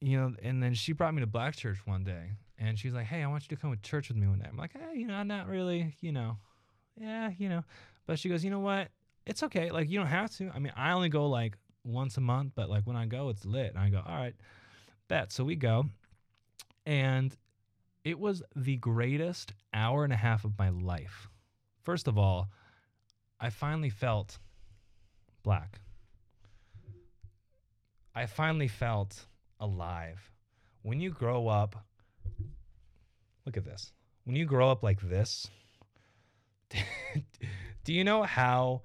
you 0.03 0.19
know, 0.19 0.35
and 0.43 0.63
then 0.63 0.75
she 0.75 0.93
brought 0.93 1.15
me 1.15 1.21
to 1.21 1.27
Black 1.27 1.57
Church 1.57 1.79
one 1.87 2.05
day, 2.05 2.33
and 2.59 2.79
she's 2.79 2.93
like, 2.93 3.07
"Hey, 3.07 3.23
I 3.23 3.29
want 3.29 3.45
you 3.45 3.57
to 3.57 3.63
come 3.63 3.75
to 3.75 3.81
church 3.81 4.09
with 4.09 4.19
me 4.19 4.27
one 4.27 4.41
day." 4.41 4.47
I'm 4.47 4.59
like, 4.59 4.75
"Hey, 4.75 4.99
you 5.01 5.07
know, 5.07 5.15
I'm 5.15 5.27
not 5.29 5.49
really, 5.49 5.97
you 6.03 6.13
know, 6.13 6.37
yeah, 7.01 7.31
you 7.39 7.49
know," 7.49 7.65
but 8.07 8.19
she 8.19 8.29
goes, 8.29 8.45
"You 8.45 8.51
know 8.51 8.61
what? 8.61 8.89
It's 9.25 9.43
okay. 9.43 9.71
Like, 9.71 9.89
you 9.89 9.99
don't 9.99 10.09
have 10.09 10.37
to. 10.37 10.51
I 10.55 10.59
mean, 10.59 10.75
I 10.77 10.93
only 10.93 11.09
go 11.09 11.31
like 11.31 11.57
once 11.89 12.17
a 12.17 12.21
month, 12.21 12.53
but 12.55 12.71
like 12.71 12.87
when 12.87 12.97
I 12.97 13.07
go, 13.07 13.29
it's 13.31 13.45
lit." 13.45 13.71
And 13.71 13.79
I 13.79 13.91
go, 13.91 14.03
"All 14.07 14.17
right, 14.17 14.35
bet." 15.09 15.33
So 15.33 15.45
we 15.45 15.57
go, 15.57 15.87
and 16.87 17.37
it 18.05 18.19
was 18.19 18.43
the 18.57 18.77
greatest 18.77 19.53
hour 19.75 20.05
and 20.05 20.13
a 20.13 20.17
half 20.17 20.45
of 20.45 20.59
my 20.59 20.71
life. 20.71 21.29
First 21.83 22.09
of 22.09 22.17
all, 22.17 22.49
I 23.41 23.51
finally 23.51 23.91
felt 23.91 24.39
black. 25.43 25.81
I 28.15 28.27
finally 28.27 28.69
felt 28.69 29.27
alive. 29.61 30.33
When 30.83 31.01
you 31.01 31.11
grow 31.11 31.49
up, 31.49 31.85
look 33.45 33.57
at 33.57 33.65
this. 33.65 33.93
When 34.25 34.37
you 34.37 34.45
grow 34.45 34.71
up 34.71 34.83
like 34.83 35.01
this, 35.01 35.49
do 37.85 37.93
you 37.93 38.05
know 38.05 38.23
how 38.23 38.83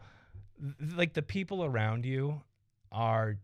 like 0.96 1.14
the 1.14 1.22
people 1.22 1.64
around 1.64 2.06
you 2.06 2.42
are 2.94 3.38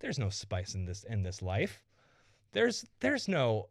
there's 0.00 0.18
no 0.18 0.30
spice 0.30 0.74
in 0.74 0.84
this 0.84 1.04
in 1.04 1.22
this 1.22 1.42
life. 1.42 1.84
There's 2.52 2.84
there's 3.00 3.28
no 3.28 3.68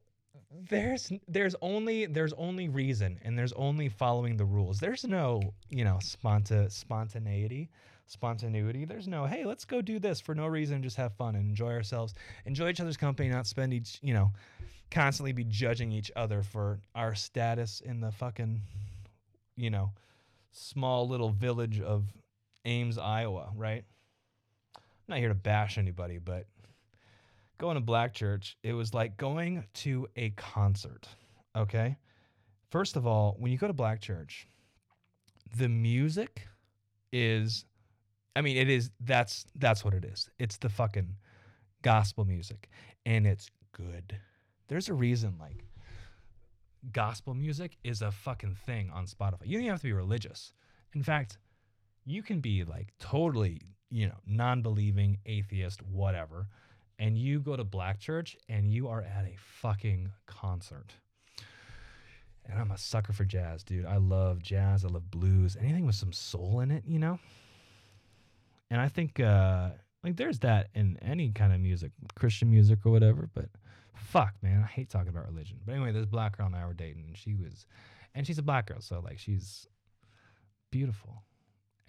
there's 0.69 1.11
there's 1.27 1.55
only 1.61 2.05
there's 2.05 2.33
only 2.33 2.69
reason 2.69 3.19
and 3.23 3.37
there's 3.37 3.53
only 3.53 3.89
following 3.89 4.37
the 4.37 4.45
rules. 4.45 4.79
There's 4.79 5.03
no, 5.03 5.41
you 5.69 5.83
know, 5.83 5.99
sponta 6.01 6.69
spontaneity, 6.69 7.69
spontaneity. 8.07 8.85
There's 8.85 9.07
no, 9.07 9.25
hey, 9.25 9.45
let's 9.45 9.65
go 9.65 9.81
do 9.81 9.99
this 9.99 10.19
for 10.19 10.33
no 10.33 10.47
reason, 10.47 10.81
just 10.83 10.97
have 10.97 11.13
fun 11.13 11.35
and 11.35 11.49
enjoy 11.49 11.73
ourselves. 11.73 12.13
Enjoy 12.45 12.69
each 12.69 12.79
other's 12.79 12.97
company, 12.97 13.29
not 13.29 13.47
spend 13.47 13.73
each, 13.73 13.99
you 14.01 14.13
know, 14.13 14.31
constantly 14.91 15.31
be 15.31 15.43
judging 15.43 15.91
each 15.91 16.11
other 16.15 16.41
for 16.41 16.79
our 16.95 17.13
status 17.15 17.81
in 17.85 18.01
the 18.01 18.11
fucking, 18.11 18.61
you 19.55 19.69
know, 19.69 19.91
small 20.51 21.07
little 21.07 21.29
village 21.29 21.79
of 21.79 22.11
Ames, 22.65 22.97
Iowa, 22.97 23.51
right? 23.55 23.83
I'm 25.09 25.15
not 25.15 25.21
here 25.21 25.29
to 25.29 25.35
bash 25.35 25.79
anybody, 25.79 26.19
but 26.19 26.45
going 27.57 27.73
to 27.73 27.81
black 27.81 28.13
church, 28.13 28.55
it 28.61 28.73
was 28.73 28.93
like 28.93 29.17
going 29.17 29.63
to 29.73 30.07
a 30.15 30.29
concert. 30.31 31.07
Okay. 31.57 31.97
First 32.69 32.95
of 32.95 33.07
all, 33.07 33.35
when 33.39 33.51
you 33.51 33.57
go 33.57 33.65
to 33.65 33.73
black 33.73 34.01
church, 34.01 34.47
the 35.57 35.67
music 35.67 36.45
is 37.11 37.65
I 38.35 38.41
mean, 38.41 38.55
it 38.55 38.69
is 38.69 38.91
that's 38.99 39.47
that's 39.55 39.83
what 39.83 39.95
it 39.95 40.05
is. 40.05 40.29
It's 40.37 40.57
the 40.57 40.69
fucking 40.69 41.15
gospel 41.81 42.23
music 42.23 42.69
and 43.03 43.25
it's 43.25 43.49
good. 43.71 44.15
There's 44.67 44.89
a 44.89 44.93
reason 44.93 45.37
like 45.39 45.65
gospel 46.91 47.33
music 47.33 47.77
is 47.83 48.03
a 48.03 48.11
fucking 48.11 48.57
thing 48.67 48.91
on 48.93 49.07
Spotify. 49.07 49.45
You 49.45 49.53
don't 49.53 49.63
even 49.63 49.71
have 49.71 49.81
to 49.81 49.87
be 49.87 49.93
religious. 49.93 50.53
In 50.93 51.01
fact, 51.01 51.39
you 52.05 52.21
can 52.21 52.41
be 52.41 52.63
like 52.63 52.93
totally, 52.99 53.59
you 53.89 54.07
know, 54.07 54.17
non-believing, 54.27 55.17
atheist, 55.25 55.81
whatever, 55.81 56.47
and 56.99 57.17
you 57.17 57.39
go 57.39 57.55
to 57.55 57.63
black 57.63 57.99
church 57.99 58.37
and 58.49 58.71
you 58.71 58.87
are 58.87 59.01
at 59.01 59.25
a 59.25 59.35
fucking 59.37 60.11
concert. 60.27 60.93
And 62.45 62.59
I'm 62.59 62.71
a 62.71 62.77
sucker 62.77 63.13
for 63.13 63.25
jazz, 63.25 63.63
dude. 63.63 63.85
I 63.85 63.97
love 63.97 64.41
jazz. 64.41 64.83
I 64.83 64.87
love 64.87 65.09
blues. 65.11 65.55
Anything 65.59 65.85
with 65.85 65.95
some 65.95 66.11
soul 66.11 66.61
in 66.61 66.71
it, 66.71 66.83
you 66.85 66.99
know? 66.99 67.19
And 68.71 68.81
I 68.81 68.87
think 68.87 69.19
uh 69.19 69.69
like 70.03 70.15
there's 70.15 70.39
that 70.39 70.69
in 70.73 70.97
any 71.01 71.31
kind 71.31 71.53
of 71.53 71.59
music, 71.59 71.91
Christian 72.15 72.49
music 72.49 72.85
or 72.85 72.91
whatever, 72.91 73.29
but 73.33 73.49
fuck, 73.93 74.33
man, 74.41 74.63
I 74.63 74.67
hate 74.67 74.89
talking 74.89 75.09
about 75.09 75.27
religion. 75.27 75.59
But 75.65 75.75
anyway, 75.75 75.91
this 75.91 76.05
black 76.05 76.37
girl 76.37 76.47
and 76.47 76.55
I 76.55 76.65
were 76.65 76.73
dating 76.73 77.05
and 77.07 77.17
she 77.17 77.35
was 77.35 77.65
and 78.15 78.25
she's 78.25 78.39
a 78.39 78.43
black 78.43 78.67
girl, 78.67 78.81
so 78.81 78.99
like 78.99 79.19
she's 79.19 79.67
beautiful 80.71 81.23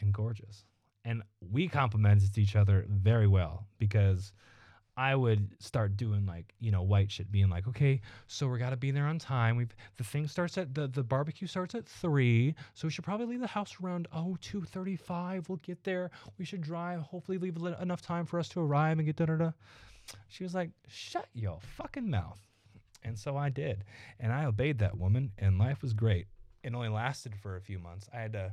and 0.00 0.12
gorgeous. 0.12 0.64
And 1.11 1.25
we 1.50 1.67
complemented 1.67 2.38
each 2.38 2.55
other 2.55 2.87
very 2.88 3.26
well 3.26 3.67
because 3.79 4.33
I 4.97 5.17
would 5.17 5.57
start 5.59 5.97
doing 5.97 6.25
like, 6.25 6.55
you 6.61 6.71
know, 6.71 6.83
white 6.83 7.11
shit, 7.11 7.33
being 7.33 7.50
like, 7.50 7.67
okay, 7.67 8.00
so 8.29 8.47
we 8.47 8.61
gotta 8.61 8.76
be 8.76 8.93
there 8.93 9.07
on 9.07 9.19
time. 9.19 9.57
We've 9.57 9.75
the 9.97 10.05
thing 10.05 10.29
starts 10.29 10.57
at 10.57 10.73
the, 10.73 10.87
the 10.87 11.02
barbecue 11.02 11.49
starts 11.49 11.75
at 11.75 11.85
three. 11.85 12.55
So 12.75 12.87
we 12.87 12.93
should 12.93 13.02
probably 13.02 13.26
leave 13.26 13.40
the 13.40 13.49
house 13.49 13.75
around 13.83 14.07
oh 14.12 14.37
two 14.40 14.62
thirty 14.62 14.95
five. 14.95 15.49
We'll 15.49 15.59
get 15.64 15.83
there. 15.83 16.12
We 16.38 16.45
should 16.45 16.61
drive, 16.61 17.00
hopefully 17.00 17.38
leave 17.38 17.57
enough 17.57 18.02
time 18.02 18.25
for 18.25 18.38
us 18.38 18.49
to 18.50 18.61
arrive 18.61 18.99
and 18.99 19.05
get 19.05 19.17
da 19.17 19.26
da 19.26 19.35
da. 19.35 19.50
She 20.29 20.45
was 20.45 20.55
like, 20.55 20.71
Shut 20.87 21.26
your 21.35 21.59
fucking 21.61 22.09
mouth. 22.09 22.40
And 23.02 23.19
so 23.19 23.37
I 23.37 23.49
did. 23.49 23.83
And 24.21 24.33
I 24.33 24.45
obeyed 24.45 24.79
that 24.79 24.97
woman 24.97 25.33
and 25.38 25.59
life 25.59 25.83
was 25.83 25.93
great. 25.93 26.29
It 26.62 26.73
only 26.73 26.88
lasted 26.88 27.35
for 27.35 27.57
a 27.57 27.61
few 27.61 27.81
months. 27.81 28.09
I 28.14 28.21
had 28.21 28.35
to 28.35 28.52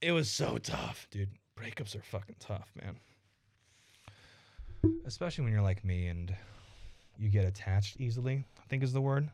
it 0.00 0.12
was 0.12 0.30
so 0.30 0.58
tough, 0.58 1.06
dude. 1.10 1.30
Breakups 1.58 1.96
are 1.96 2.02
fucking 2.02 2.36
tough, 2.38 2.70
man. 2.80 2.96
Especially 5.04 5.44
when 5.44 5.52
you're 5.52 5.62
like 5.62 5.84
me 5.84 6.06
and 6.06 6.34
you 7.18 7.28
get 7.28 7.44
attached 7.44 8.00
easily 8.00 8.44
i 8.60 8.62
think 8.68 8.80
is 8.80 8.92
the 8.92 9.00
word 9.00 9.28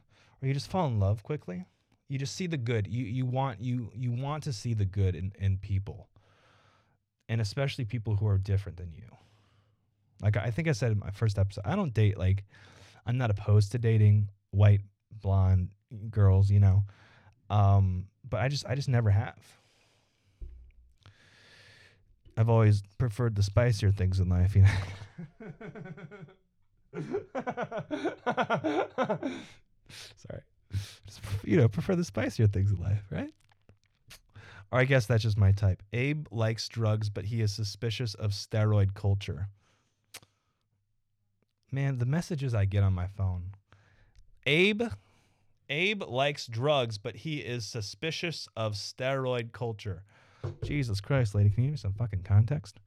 or 0.45 0.49
you 0.49 0.55
just 0.55 0.71
fall 0.71 0.87
in 0.87 1.01
love 1.01 1.23
quickly. 1.23 1.65
You 2.09 2.19
just 2.19 2.37
see 2.37 2.47
the 2.47 2.59
good. 2.59 2.87
You 2.87 3.05
you 3.05 3.25
want 3.25 3.61
you 3.61 3.91
you 3.95 4.13
want 4.13 4.45
to 4.45 4.53
see 4.53 4.75
the 4.75 4.85
good 4.85 5.15
in 5.15 5.33
in 5.39 5.57
people. 5.57 6.09
And 7.31 7.41
especially 7.41 7.87
people 7.87 8.17
who 8.17 8.27
are 8.27 8.37
different 8.37 8.77
than 8.77 8.93
you. 8.93 9.05
Like 10.23 10.37
i 10.37 10.51
think 10.51 10.69
i 10.69 10.73
said 10.73 10.93
in 10.93 10.99
my 10.99 11.11
first 11.11 11.39
episode 11.39 11.63
i 11.65 11.75
don't 11.75 11.93
date 11.93 12.17
like 12.17 12.45
i'm 13.05 13.19
not 13.19 13.31
opposed 13.31 13.73
to 13.73 13.79
dating 13.79 14.29
white 14.53 14.81
blonde 15.11 15.71
girls 16.11 16.51
you 16.51 16.61
know? 16.61 16.85
Um 17.51 18.07
but 18.29 18.41
i 18.41 18.49
just 18.49 18.65
i 18.67 18.75
just 18.75 18.89
never 18.89 19.11
have 19.11 19.39
I've 22.37 22.49
always 22.49 22.83
preferred 22.99 23.37
the 23.37 23.43
spicier 23.43 23.93
things 23.93 24.19
in 24.19 24.29
life, 24.29 24.57
you 24.57 24.63
know. 24.63 24.69
Sorry. 30.17 30.43
Just, 31.07 31.21
you 31.45 31.57
know, 31.57 31.69
prefer 31.69 31.95
the 31.95 32.05
spicier 32.05 32.49
things 32.49 32.73
in 32.73 32.81
life, 32.81 33.05
right? 33.11 33.33
Or 34.73 34.81
I 34.81 34.85
guess 34.85 35.07
that's 35.07 35.23
just 35.23 35.39
my 35.39 35.53
type. 35.53 35.83
Abe 35.93 36.27
likes 36.33 36.69
drugs, 36.69 37.09
but 37.09 37.27
he 37.27 37.41
is 37.41 37.53
suspicious 37.53 38.15
of 38.15 38.33
steroid 38.33 38.95
culture. 38.95 39.49
Man, 41.71 41.99
the 41.99 42.07
messages 42.07 42.55
I 42.55 42.65
get 42.65 42.83
on 42.83 42.93
my 42.93 43.07
phone. 43.07 43.53
Abe 44.47 44.83
Abe 45.71 46.03
likes 46.03 46.47
drugs, 46.47 46.99
but 46.99 47.17
he 47.17 47.39
is 47.39 47.65
suspicious 47.65 48.49
of 48.57 48.75
steroid 48.75 49.53
culture. 49.53 50.03
Jesus 50.63 51.01
Christ, 51.01 51.35
lady, 51.35 51.51
can 51.51 51.65
you 51.65 51.69
give 51.69 51.73
me 51.73 51.79
some 51.79 51.93
fucking 51.93 52.23
context? 52.23 52.81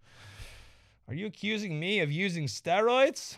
Are 1.07 1.13
you 1.13 1.25
accusing 1.27 1.79
me 1.79 1.99
of 1.99 2.11
using 2.11 2.45
steroids? 2.45 3.37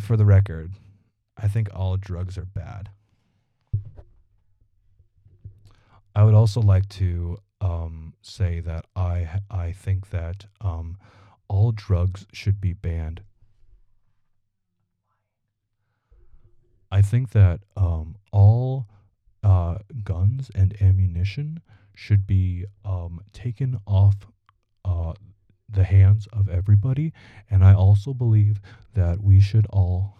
For 0.00 0.16
the 0.16 0.24
record, 0.24 0.72
I 1.36 1.48
think 1.48 1.68
all 1.74 1.96
drugs 1.96 2.38
are 2.38 2.46
bad. 2.46 2.88
I 6.14 6.24
would 6.24 6.34
also 6.34 6.60
like 6.60 6.88
to 6.90 7.38
um, 7.60 8.14
say 8.22 8.60
that 8.60 8.86
I 8.96 9.40
I 9.50 9.72
think 9.72 10.10
that 10.10 10.46
um, 10.60 10.98
all 11.48 11.72
drugs 11.72 12.26
should 12.32 12.60
be 12.60 12.72
banned. 12.72 13.22
I 16.90 17.00
think 17.00 17.30
that 17.30 17.60
um, 17.76 18.16
all 18.32 18.86
uh, 19.42 19.78
guns 20.04 20.50
and 20.54 20.80
ammunition 20.80 21.60
should 21.94 22.26
be 22.26 22.64
um, 22.84 23.20
taken 23.32 23.78
off 23.86 24.16
uh, 24.84 25.12
the 25.68 25.84
hands 25.84 26.26
of 26.32 26.48
everybody. 26.48 27.12
And 27.50 27.64
I 27.64 27.74
also 27.74 28.14
believe 28.14 28.60
that 28.94 29.22
we 29.22 29.40
should 29.40 29.66
all 29.70 30.16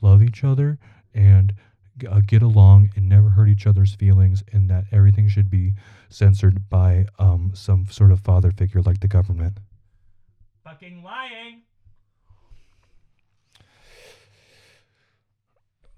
love 0.00 0.22
each 0.22 0.42
other 0.44 0.78
and 1.14 1.54
uh, 2.10 2.20
get 2.26 2.42
along 2.42 2.90
and 2.96 3.08
never 3.08 3.30
hurt 3.30 3.48
each 3.48 3.66
other's 3.66 3.94
feelings, 3.94 4.42
and 4.52 4.68
that 4.70 4.84
everything 4.90 5.28
should 5.28 5.50
be 5.50 5.74
censored 6.08 6.68
by 6.70 7.06
um, 7.18 7.52
some 7.54 7.86
sort 7.90 8.10
of 8.10 8.20
father 8.20 8.50
figure 8.50 8.80
like 8.80 9.00
the 9.00 9.08
government. 9.08 9.58
Fucking 10.64 11.02
lying. 11.02 11.62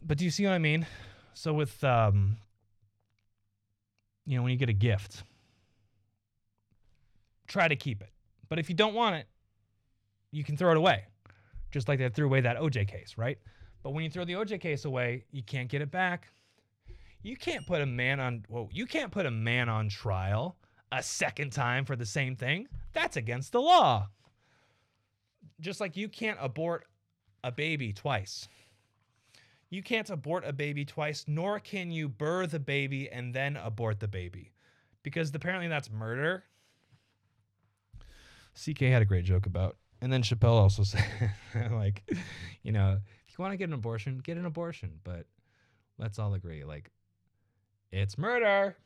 But 0.03 0.19
do 0.19 0.25
you 0.25 0.31
see 0.31 0.45
what 0.45 0.53
I 0.53 0.59
mean? 0.59 0.87
So 1.35 1.53
with 1.53 1.83
um, 1.85 2.37
you 4.27 4.37
know, 4.37 4.43
when 4.43 4.53
you 4.53 4.59
get 4.59 4.69
a 4.69 4.75
gift, 4.75 5.23
try 7.47 7.69
to 7.69 7.77
keep 7.77 8.01
it. 8.01 8.11
But 8.49 8.59
if 8.59 8.69
you 8.69 8.75
don't 8.75 8.95
want 8.95 9.17
it, 9.17 9.27
you 10.31 10.45
can 10.45 10.57
throw 10.57 10.71
it 10.71 10.77
away. 10.77 11.05
Just 11.71 11.89
like 11.89 11.99
they 11.99 12.09
threw 12.09 12.27
away 12.27 12.41
that 12.41 12.57
OJ 12.57 12.89
case, 12.89 13.15
right? 13.17 13.39
But 13.83 13.91
when 13.91 14.05
you 14.05 14.11
throw 14.11 14.25
the 14.25 14.35
OJ 14.35 14.61
case 14.61 14.85
away, 14.85 15.25
you 15.31 15.43
can't 15.43 15.69
get 15.69 15.83
it 15.83 15.91
back. 15.91 16.29
You 17.23 17.37
can't 17.37 17.67
put 17.67 17.81
a 17.81 17.87
man 17.87 18.21
on 18.21 18.45
well, 18.49 18.69
you 18.73 18.87
can't 18.87 19.11
put 19.11 19.27
a 19.27 19.31
man 19.31 19.69
on 19.69 19.89
trial 19.89 20.57
a 20.93 21.03
second 21.03 21.51
time 21.51 21.85
for 21.85 21.97
the 21.97 22.07
same 22.07 22.37
thing. 22.37 22.69
That's 22.93 23.17
against 23.17 23.53
the 23.53 23.61
law. 23.61 24.09
Just 25.61 25.81
like 25.81 25.97
you 25.97 26.09
can't 26.09 26.39
abort 26.41 26.87
a 27.43 27.51
baby 27.51 27.93
twice. 27.93 28.49
You 29.75 29.83
can't 29.83 30.09
abort 30.09 30.45
a 30.47 30.53
baby 30.53 30.85
twice, 30.85 31.25
nor 31.27 31.59
can 31.59 31.91
you 31.91 32.09
birth 32.09 32.55
a 32.55 32.61
baby 32.61 33.11
and 33.11 33.35
then 33.35 33.57
abort 33.57 33.99
the 33.99 34.07
baby. 34.07 34.53
Because 35.03 35.35
apparently 35.35 35.67
that's 35.67 35.91
murder. 35.91 36.45
CK 38.55 38.83
had 38.83 39.03
a 39.03 39.05
great 39.05 39.25
joke 39.25 39.47
about. 39.47 39.77
And 40.01 40.13
then 40.13 40.23
Chappelle 40.23 40.53
also 40.53 40.85
said, 40.85 41.03
like, 41.73 42.09
you 42.63 42.71
know, 42.71 43.01
if 43.27 43.37
you 43.37 43.43
want 43.43 43.53
to 43.53 43.57
get 43.57 43.67
an 43.67 43.75
abortion, 43.75 44.21
get 44.23 44.37
an 44.37 44.47
abortion. 44.47 45.01
But 45.03 45.27
let's 45.99 46.21
all 46.21 46.35
agree, 46.35 46.63
like, 46.63 46.93
it's 47.91 48.17
murder. 48.17 48.77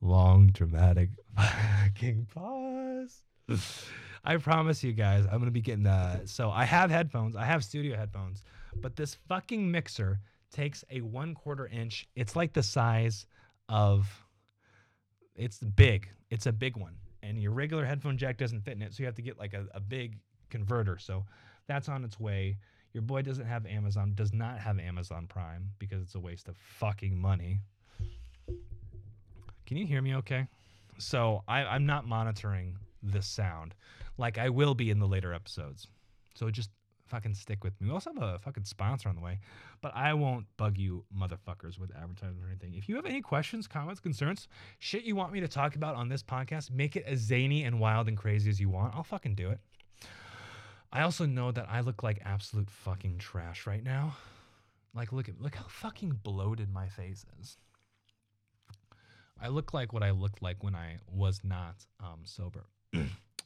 Long, 0.00 0.48
dramatic 0.48 1.10
fucking 1.36 2.26
pause. 2.34 3.22
I 4.26 4.36
promise 4.38 4.82
you 4.82 4.92
guys, 4.92 5.24
I'm 5.30 5.38
gonna 5.38 5.52
be 5.52 5.60
getting 5.60 5.86
uh 5.86 6.20
so 6.26 6.50
I 6.50 6.64
have 6.64 6.90
headphones, 6.90 7.36
I 7.36 7.44
have 7.44 7.64
studio 7.64 7.96
headphones, 7.96 8.42
but 8.82 8.96
this 8.96 9.16
fucking 9.28 9.70
mixer 9.70 10.18
takes 10.52 10.84
a 10.90 11.00
one 11.00 11.34
quarter 11.34 11.68
inch. 11.68 12.08
It's 12.16 12.34
like 12.34 12.52
the 12.52 12.62
size 12.62 13.26
of 13.68 14.08
it's 15.36 15.58
big. 15.58 16.08
It's 16.30 16.46
a 16.46 16.52
big 16.52 16.76
one. 16.76 16.94
And 17.22 17.40
your 17.40 17.52
regular 17.52 17.84
headphone 17.84 18.18
jack 18.18 18.36
doesn't 18.36 18.62
fit 18.62 18.74
in 18.74 18.82
it, 18.82 18.94
so 18.94 19.02
you 19.02 19.06
have 19.06 19.14
to 19.14 19.22
get 19.22 19.38
like 19.38 19.54
a, 19.54 19.66
a 19.74 19.80
big 19.80 20.18
converter. 20.50 20.98
So 20.98 21.24
that's 21.68 21.88
on 21.88 22.04
its 22.04 22.18
way. 22.18 22.56
Your 22.92 23.02
boy 23.02 23.22
doesn't 23.22 23.46
have 23.46 23.66
Amazon, 23.66 24.12
does 24.14 24.32
not 24.32 24.58
have 24.58 24.78
Amazon 24.78 25.26
Prime 25.28 25.70
because 25.78 26.02
it's 26.02 26.14
a 26.14 26.20
waste 26.20 26.48
of 26.48 26.56
fucking 26.56 27.16
money. 27.16 27.60
Can 29.66 29.76
you 29.76 29.86
hear 29.86 30.00
me 30.00 30.14
okay? 30.16 30.46
So 30.98 31.42
I, 31.46 31.64
I'm 31.64 31.84
not 31.84 32.06
monitoring 32.06 32.76
the 33.02 33.22
sound 33.22 33.74
like 34.18 34.38
I 34.38 34.48
will 34.48 34.74
be 34.74 34.90
in 34.90 34.98
the 34.98 35.06
later 35.06 35.32
episodes. 35.34 35.86
So 36.34 36.50
just 36.50 36.70
fucking 37.06 37.34
stick 37.34 37.62
with 37.62 37.80
me. 37.80 37.88
We 37.88 37.94
also 37.94 38.12
have 38.12 38.22
a 38.22 38.38
fucking 38.38 38.64
sponsor 38.64 39.08
on 39.08 39.14
the 39.14 39.20
way, 39.20 39.38
but 39.80 39.94
I 39.94 40.14
won't 40.14 40.46
bug 40.56 40.76
you 40.76 41.04
motherfuckers 41.16 41.78
with 41.78 41.94
advertising 41.94 42.42
or 42.42 42.48
anything. 42.48 42.74
If 42.74 42.88
you 42.88 42.96
have 42.96 43.06
any 43.06 43.20
questions, 43.20 43.66
comments, 43.66 44.00
concerns, 44.00 44.48
shit 44.78 45.04
you 45.04 45.14
want 45.16 45.32
me 45.32 45.40
to 45.40 45.48
talk 45.48 45.76
about 45.76 45.94
on 45.94 46.08
this 46.08 46.22
podcast, 46.22 46.70
make 46.70 46.96
it 46.96 47.04
as 47.06 47.20
zany 47.20 47.64
and 47.64 47.80
wild 47.80 48.08
and 48.08 48.16
crazy 48.16 48.50
as 48.50 48.60
you 48.60 48.68
want. 48.68 48.94
I'll 48.94 49.04
fucking 49.04 49.34
do 49.34 49.50
it. 49.50 49.60
I 50.92 51.02
also 51.02 51.26
know 51.26 51.52
that 51.52 51.66
I 51.68 51.80
look 51.80 52.02
like 52.02 52.20
absolute 52.24 52.70
fucking 52.70 53.18
trash 53.18 53.66
right 53.66 53.82
now. 53.82 54.16
Like 54.94 55.12
look 55.12 55.28
at 55.28 55.40
look 55.40 55.54
how 55.54 55.66
fucking 55.68 56.20
bloated 56.22 56.72
my 56.72 56.88
face 56.88 57.24
is. 57.40 57.58
I 59.40 59.48
look 59.48 59.74
like 59.74 59.92
what 59.92 60.02
I 60.02 60.12
looked 60.12 60.42
like 60.42 60.64
when 60.64 60.74
I 60.74 60.96
was 61.12 61.40
not 61.44 61.84
um, 62.00 62.20
sober. 62.24 62.64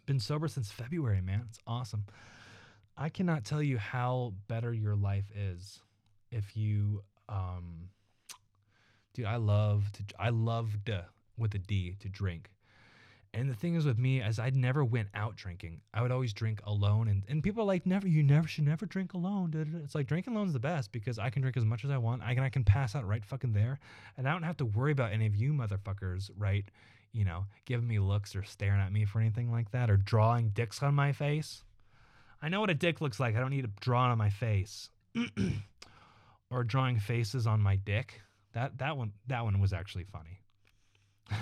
Been 0.06 0.20
sober 0.20 0.48
since 0.48 0.70
February, 0.70 1.20
man. 1.20 1.44
It's 1.48 1.58
awesome. 1.66 2.04
I 2.96 3.08
cannot 3.08 3.44
tell 3.44 3.62
you 3.62 3.78
how 3.78 4.34
better 4.48 4.72
your 4.72 4.94
life 4.94 5.30
is 5.34 5.80
if 6.30 6.56
you 6.56 7.02
um 7.28 7.88
dude, 9.14 9.26
I 9.26 9.36
love 9.36 9.90
to 9.92 10.04
I 10.18 10.30
loved 10.30 10.90
with 11.36 11.54
a 11.54 11.58
D 11.58 11.96
to 12.00 12.08
drink. 12.08 12.50
And 13.32 13.48
the 13.48 13.54
thing 13.54 13.76
is 13.76 13.86
with 13.86 13.96
me, 13.96 14.20
as 14.20 14.40
I 14.40 14.50
never 14.50 14.84
went 14.84 15.08
out 15.14 15.36
drinking, 15.36 15.82
I 15.94 16.02
would 16.02 16.10
always 16.10 16.32
drink 16.32 16.60
alone. 16.64 17.06
And, 17.06 17.22
and 17.28 17.44
people 17.44 17.62
are 17.62 17.66
like, 17.66 17.86
never, 17.86 18.08
you 18.08 18.24
never 18.24 18.48
should 18.48 18.64
never 18.64 18.86
drink 18.86 19.14
alone. 19.14 19.52
It's 19.84 19.94
like 19.94 20.08
drinking 20.08 20.34
alone 20.34 20.48
is 20.48 20.52
the 20.52 20.58
best 20.58 20.90
because 20.90 21.16
I 21.16 21.30
can 21.30 21.40
drink 21.40 21.56
as 21.56 21.64
much 21.64 21.84
as 21.84 21.92
I 21.92 21.98
want. 21.98 22.22
I 22.22 22.34
can, 22.34 22.42
I 22.42 22.48
can 22.48 22.64
pass 22.64 22.96
out 22.96 23.06
right 23.06 23.24
fucking 23.24 23.52
there. 23.52 23.78
And 24.16 24.28
I 24.28 24.32
don't 24.32 24.42
have 24.42 24.56
to 24.56 24.64
worry 24.64 24.90
about 24.90 25.12
any 25.12 25.26
of 25.26 25.36
you 25.36 25.52
motherfuckers, 25.52 26.30
right? 26.36 26.64
You 27.12 27.24
know, 27.24 27.46
giving 27.64 27.88
me 27.88 27.98
looks 27.98 28.36
or 28.36 28.44
staring 28.44 28.80
at 28.80 28.92
me 28.92 29.04
for 29.04 29.20
anything 29.20 29.50
like 29.50 29.72
that 29.72 29.90
or 29.90 29.96
drawing 29.96 30.50
dicks 30.50 30.82
on 30.82 30.94
my 30.94 31.12
face. 31.12 31.64
I 32.40 32.48
know 32.48 32.60
what 32.60 32.70
a 32.70 32.74
dick 32.74 33.00
looks 33.00 33.20
like. 33.20 33.36
I 33.36 33.40
don't 33.40 33.50
need 33.50 33.62
to 33.62 33.70
draw 33.80 34.10
on 34.10 34.18
my 34.18 34.30
face 34.30 34.90
or 36.50 36.64
drawing 36.64 36.98
faces 36.98 37.46
on 37.46 37.60
my 37.60 37.76
dick. 37.76 38.20
That, 38.54 38.78
that 38.78 38.96
one, 38.96 39.12
that 39.26 39.44
one 39.44 39.60
was 39.60 39.72
actually 39.72 40.04
funny. 40.04 40.40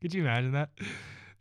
Could 0.00 0.14
you 0.14 0.22
imagine 0.22 0.52
that? 0.52 0.70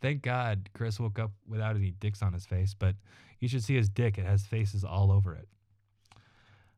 Thank 0.01 0.21
God 0.21 0.69
Chris 0.73 0.99
woke 0.99 1.19
up 1.19 1.31
without 1.47 1.75
any 1.75 1.91
dicks 1.91 2.21
on 2.21 2.33
his 2.33 2.45
face, 2.45 2.75
but 2.77 2.95
you 3.39 3.47
should 3.47 3.63
see 3.63 3.75
his 3.75 3.89
dick. 3.89 4.17
It 4.17 4.25
has 4.25 4.45
faces 4.45 4.83
all 4.83 5.11
over 5.11 5.33
it. 5.35 5.47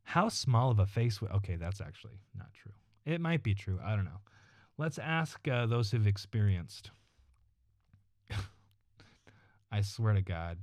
How 0.03 0.29
small 0.29 0.71
of 0.71 0.79
a 0.79 0.85
face? 0.85 1.17
W- 1.17 1.35
okay, 1.37 1.55
that's 1.55 1.81
actually 1.81 2.19
not 2.37 2.47
true. 2.53 2.71
It 3.05 3.21
might 3.21 3.43
be 3.43 3.53
true. 3.53 3.79
I 3.83 3.95
don't 3.95 4.05
know. 4.05 4.21
Let's 4.77 4.99
ask 4.99 5.47
uh, 5.47 5.65
those 5.65 5.89
who've 5.89 6.05
experienced. 6.05 6.91
I 9.71 9.81
swear 9.81 10.13
to 10.13 10.21
God, 10.21 10.59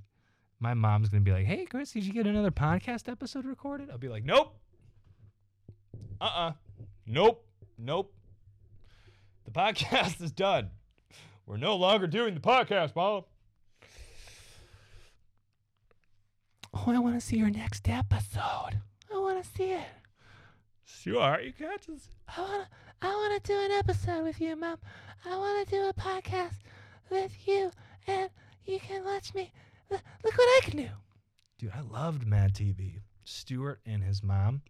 my 0.60 0.74
mom's 0.74 1.08
gonna 1.08 1.22
be 1.22 1.32
like, 1.32 1.46
"Hey, 1.46 1.64
Chris, 1.64 1.92
did 1.92 2.04
you 2.04 2.12
get 2.12 2.26
another 2.26 2.52
podcast 2.52 3.10
episode 3.10 3.44
recorded?" 3.44 3.90
I'll 3.90 3.98
be 3.98 4.08
like, 4.08 4.24
"Nope, 4.24 4.56
uh, 6.20 6.24
uh-uh. 6.24 6.48
uh 6.48 6.52
nope, 7.06 7.44
nope. 7.76 8.14
The 9.44 9.50
podcast 9.50 10.20
is 10.22 10.30
done." 10.32 10.70
We're 11.46 11.56
no 11.58 11.76
longer 11.76 12.06
doing 12.06 12.34
the 12.34 12.40
podcast, 12.40 12.96
Mom. 12.96 13.24
Oh, 16.72 16.84
I 16.86 16.98
want 16.98 17.14
to 17.14 17.20
see 17.20 17.36
your 17.36 17.50
next 17.50 17.88
episode. 17.88 18.80
I 19.12 19.18
want 19.18 19.42
to 19.42 19.50
see 19.56 19.72
it. 19.72 19.86
Sure, 20.84 21.40
you 21.40 21.52
can't 21.52 21.80
just. 21.80 22.08
I 22.36 22.40
want 22.40 22.62
to. 22.64 22.68
I 23.04 23.08
want 23.08 23.44
to 23.44 23.52
do 23.52 23.60
an 23.60 23.70
episode 23.72 24.24
with 24.24 24.40
you, 24.40 24.56
Mom. 24.56 24.78
I 25.26 25.36
want 25.36 25.68
to 25.68 25.76
do 25.76 25.82
a 25.82 25.92
podcast 25.92 26.56
with 27.10 27.36
you, 27.46 27.70
and 28.06 28.30
you 28.64 28.80
can 28.80 29.04
watch 29.04 29.34
me. 29.34 29.52
Look 29.90 30.00
what 30.24 30.38
I 30.38 30.60
can 30.62 30.78
do. 30.78 30.88
Dude, 31.58 31.72
I 31.76 31.82
loved 31.82 32.26
Mad 32.26 32.54
TV. 32.54 33.00
Stuart 33.24 33.80
and 33.84 34.02
his 34.02 34.22
mom. 34.22 34.62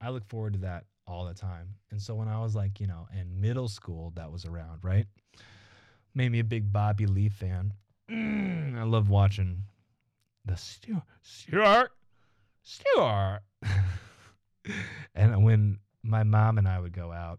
I 0.00 0.08
look 0.08 0.24
forward 0.24 0.54
to 0.54 0.58
that 0.60 0.84
all 1.06 1.26
the 1.26 1.34
time. 1.34 1.74
And 1.90 2.00
so 2.00 2.14
when 2.14 2.28
I 2.28 2.40
was 2.40 2.56
like, 2.56 2.80
you 2.80 2.86
know, 2.86 3.08
in 3.12 3.42
middle 3.42 3.68
school, 3.68 4.10
that 4.16 4.32
was 4.32 4.46
around, 4.46 4.78
right? 4.82 5.04
made 6.14 6.32
me 6.32 6.38
a 6.38 6.44
big 6.44 6.72
Bobby 6.72 7.04
Lee 7.04 7.28
fan. 7.28 7.74
Mm, 8.10 8.78
I 8.78 8.84
love 8.84 9.10
watching 9.10 9.64
the 10.46 10.56
Stuart, 10.56 11.02
Stuart, 11.20 11.92
Stuart. 12.62 13.42
and 15.14 15.44
when 15.44 15.78
my 16.02 16.22
mom 16.22 16.56
and 16.56 16.66
I 16.66 16.80
would 16.80 16.94
go 16.94 17.12
out, 17.12 17.38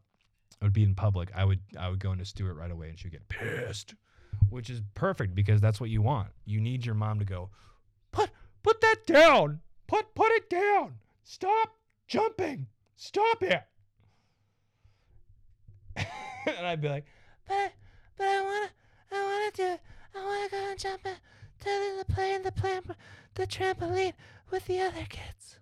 I 0.62 0.66
would 0.66 0.74
be 0.74 0.84
in 0.84 0.96
public. 0.96 1.30
I 1.36 1.46
would 1.46 1.60
I 1.78 1.90
would 1.90 2.00
go 2.00 2.12
into 2.12 2.26
Stuart 2.26 2.56
right 2.56 2.72
away, 2.72 2.90
and 2.90 3.00
she'd 3.00 3.12
get 3.12 3.28
pissed, 3.30 3.96
which 4.50 4.70
is 4.70 4.82
perfect 4.96 5.36
because 5.36 5.62
that's 5.62 5.80
what 5.80 5.90
you 5.90 6.02
want. 6.02 6.30
You 6.46 6.60
need 6.60 6.86
your 6.86 6.96
mom 6.96 7.20
to 7.20 7.26
go, 7.26 7.50
put 8.12 8.32
put 8.64 8.82
that 8.82 9.06
down, 9.06 9.62
put 9.88 10.16
put 10.16 10.32
it 10.32 10.50
down, 10.50 10.96
stop 11.24 11.76
jumping, 12.08 12.68
stop 12.96 13.44
it. 13.44 13.64
and 15.98 16.66
I'd 16.66 16.82
be 16.82 16.90
like, 16.90 17.06
but 17.48 17.74
but 18.18 18.28
I 18.28 18.42
wanna, 18.42 18.70
I 19.12 19.24
wanna 19.24 19.52
do 19.54 19.64
it. 19.64 19.82
I 20.16 20.26
wanna 20.26 20.50
go 20.50 20.70
and 20.72 20.80
jump 20.80 21.06
into 21.06 21.20
the, 21.64 21.96
the 22.00 22.14
play 22.14 22.34
in 22.34 22.44
the 22.44 22.52
plan, 22.52 22.82
the 23.36 23.46
trampoline 23.46 24.14
with 24.50 24.66
the 24.66 24.80
other 24.80 25.06
kids. 25.08 25.60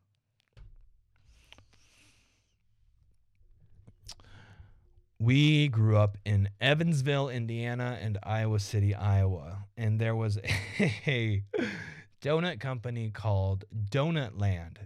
We 5.19 5.69
grew 5.69 5.97
up 5.97 6.17
in 6.25 6.49
Evansville, 6.60 7.30
Indiana, 7.30 7.97
and 8.01 8.17
Iowa 8.23 8.60
City, 8.60 8.93
Iowa, 8.93 9.65
and 9.78 9.99
there 9.99 10.15
was 10.15 10.38
a 11.08 11.43
donut 12.21 12.60
company 12.60 13.12
called 13.12 13.63
Donut 13.73 14.39
Land. 14.39 14.80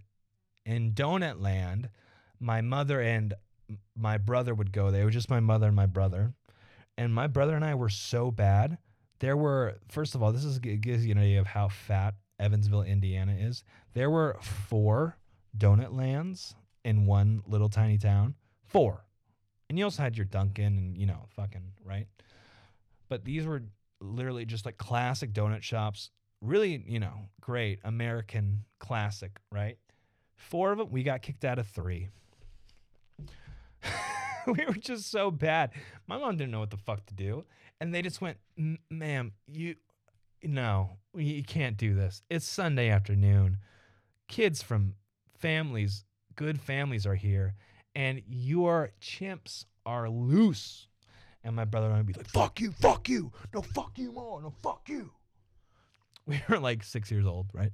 In 0.65 0.91
Donut 0.91 1.41
Land, 1.41 1.89
my 2.39 2.61
mother 2.61 3.01
and 3.01 3.33
my 3.95 4.17
brother 4.17 4.53
would 4.53 4.71
go 4.71 4.91
there. 4.91 5.01
It 5.01 5.05
was 5.05 5.13
just 5.13 5.29
my 5.29 5.39
mother 5.39 5.67
and 5.67 5.75
my 5.75 5.87
brother 5.87 6.33
and 6.99 7.13
my 7.13 7.27
brother 7.27 7.55
and 7.55 7.63
I 7.63 7.75
were 7.75 7.89
so 7.89 8.29
bad. 8.29 8.77
There 9.19 9.37
were, 9.37 9.77
first 9.87 10.15
of 10.15 10.21
all, 10.21 10.33
this 10.33 10.43
is 10.43 10.59
gives 10.59 11.05
you 11.05 11.13
an 11.13 11.17
idea 11.17 11.39
of 11.39 11.47
how 11.47 11.69
fat 11.69 12.15
Evansville, 12.39 12.83
Indiana 12.83 13.35
is. 13.39 13.63
There 13.93 14.09
were 14.09 14.37
four 14.41 15.17
donut 15.57 15.95
lands 15.95 16.55
in 16.83 17.05
one 17.05 17.41
little 17.47 17.69
tiny 17.69 17.97
town. 17.97 18.35
Four. 18.67 19.05
And 19.69 19.77
you 19.77 19.85
also 19.85 20.01
had 20.01 20.17
your 20.17 20.25
Dunkin' 20.25 20.65
and, 20.65 20.97
you 20.97 21.05
know, 21.05 21.25
fucking, 21.35 21.73
right? 21.85 22.07
But 23.07 23.23
these 23.23 23.45
were 23.45 23.63
literally 24.01 24.45
just 24.45 24.65
like 24.65 24.77
classic 24.77 25.31
donut 25.31 25.61
shops. 25.61 26.09
Really, 26.41 26.83
you 26.87 26.99
know, 26.99 27.13
great 27.41 27.79
American 27.83 28.63
classic, 28.79 29.39
right? 29.51 29.77
Four 30.37 30.71
of 30.71 30.79
them, 30.79 30.89
we 30.91 31.03
got 31.03 31.21
kicked 31.21 31.45
out 31.45 31.59
of 31.59 31.67
three. 31.67 32.09
we 34.47 34.65
were 34.65 34.73
just 34.73 35.11
so 35.11 35.29
bad. 35.31 35.71
My 36.07 36.17
mom 36.17 36.37
didn't 36.37 36.51
know 36.51 36.59
what 36.59 36.71
the 36.71 36.77
fuck 36.77 37.05
to 37.07 37.13
do. 37.13 37.45
And 37.79 37.93
they 37.93 38.01
just 38.01 38.21
went, 38.21 38.37
ma'am, 38.89 39.33
you, 39.47 39.75
no, 40.43 40.97
you 41.13 41.43
can't 41.43 41.77
do 41.77 41.93
this. 41.93 42.23
It's 42.29 42.47
Sunday 42.47 42.89
afternoon. 42.89 43.57
Kids 44.27 44.61
from 44.61 44.95
families, 45.37 46.05
good 46.35 46.59
families 46.59 47.05
are 47.05 47.15
here, 47.15 47.55
and 47.95 48.21
your 48.27 48.91
chimps 49.01 49.65
are 49.85 50.09
loose. 50.09 50.87
And 51.43 51.55
my 51.55 51.65
brother 51.65 51.87
and 51.87 51.95
I 51.95 51.97
would 51.99 52.05
be 52.05 52.13
like, 52.13 52.27
fuck 52.27 52.59
you, 52.59 52.71
fuck 52.71 53.07
you. 53.07 53.31
No, 53.53 53.61
fuck 53.61 53.97
you, 53.97 54.11
more, 54.11 54.41
No, 54.41 54.53
fuck 54.61 54.87
you. 54.87 55.11
We 56.25 56.39
were 56.47 56.59
like 56.59 56.83
six 56.83 57.09
years 57.09 57.25
old, 57.25 57.47
right? 57.53 57.71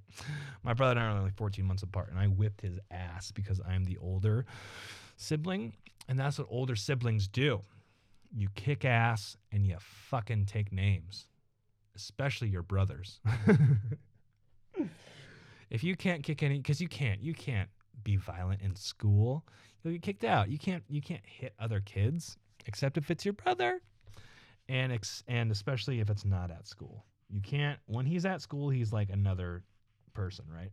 My 0.63 0.73
brother 0.73 0.91
and 0.91 0.99
I 1.01 1.07
are 1.07 1.17
only 1.17 1.31
14 1.35 1.65
months 1.65 1.83
apart, 1.83 2.09
and 2.09 2.17
I 2.17 2.27
whipped 2.27 2.61
his 2.61 2.79
ass 2.89 3.29
because 3.29 3.59
I'm 3.67 3.83
the 3.83 3.97
older 3.97 4.45
sibling. 5.17 5.73
And 6.07 6.17
that's 6.17 6.39
what 6.39 6.47
older 6.49 6.77
siblings 6.77 7.27
do. 7.27 7.61
You 8.33 8.47
kick 8.55 8.85
ass 8.85 9.35
and 9.51 9.65
you 9.67 9.75
fucking 9.79 10.45
take 10.45 10.71
names, 10.71 11.27
especially 11.97 12.47
your 12.47 12.61
brothers. 12.61 13.19
if 15.69 15.83
you 15.83 15.97
can't 15.97 16.23
kick 16.23 16.41
any, 16.41 16.57
because 16.57 16.79
you 16.79 16.87
can't, 16.87 17.21
you 17.21 17.33
can't 17.33 17.69
be 18.03 18.15
violent 18.15 18.61
in 18.61 18.75
school. 18.75 19.45
You'll 19.85 19.93
get 19.93 20.01
kicked 20.01 20.23
out. 20.23 20.49
You 20.49 20.57
can't, 20.57 20.83
you 20.89 20.99
can't 20.99 21.23
hit 21.23 21.53
other 21.59 21.79
kids 21.79 22.37
except 22.65 22.97
if 22.97 23.11
it's 23.11 23.23
your 23.23 23.35
brother, 23.35 23.81
and 24.67 24.91
ex- 24.91 25.23
and 25.27 25.51
especially 25.51 25.99
if 25.99 26.09
it's 26.09 26.25
not 26.25 26.49
at 26.49 26.67
school. 26.67 27.05
You 27.29 27.39
can't. 27.39 27.79
When 27.85 28.07
he's 28.07 28.25
at 28.25 28.41
school, 28.41 28.69
he's 28.69 28.91
like 28.91 29.11
another 29.11 29.63
person, 30.15 30.45
right? 30.51 30.71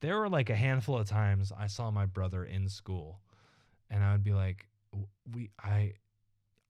There 0.00 0.18
were 0.18 0.28
like 0.28 0.50
a 0.50 0.54
handful 0.54 0.98
of 0.98 1.08
times 1.08 1.50
I 1.56 1.66
saw 1.66 1.90
my 1.90 2.06
brother 2.06 2.44
in 2.44 2.68
school 2.68 3.20
and 3.90 4.04
I 4.04 4.12
would 4.12 4.22
be 4.22 4.32
like, 4.32 4.68
we, 5.32 5.50
I, 5.60 5.94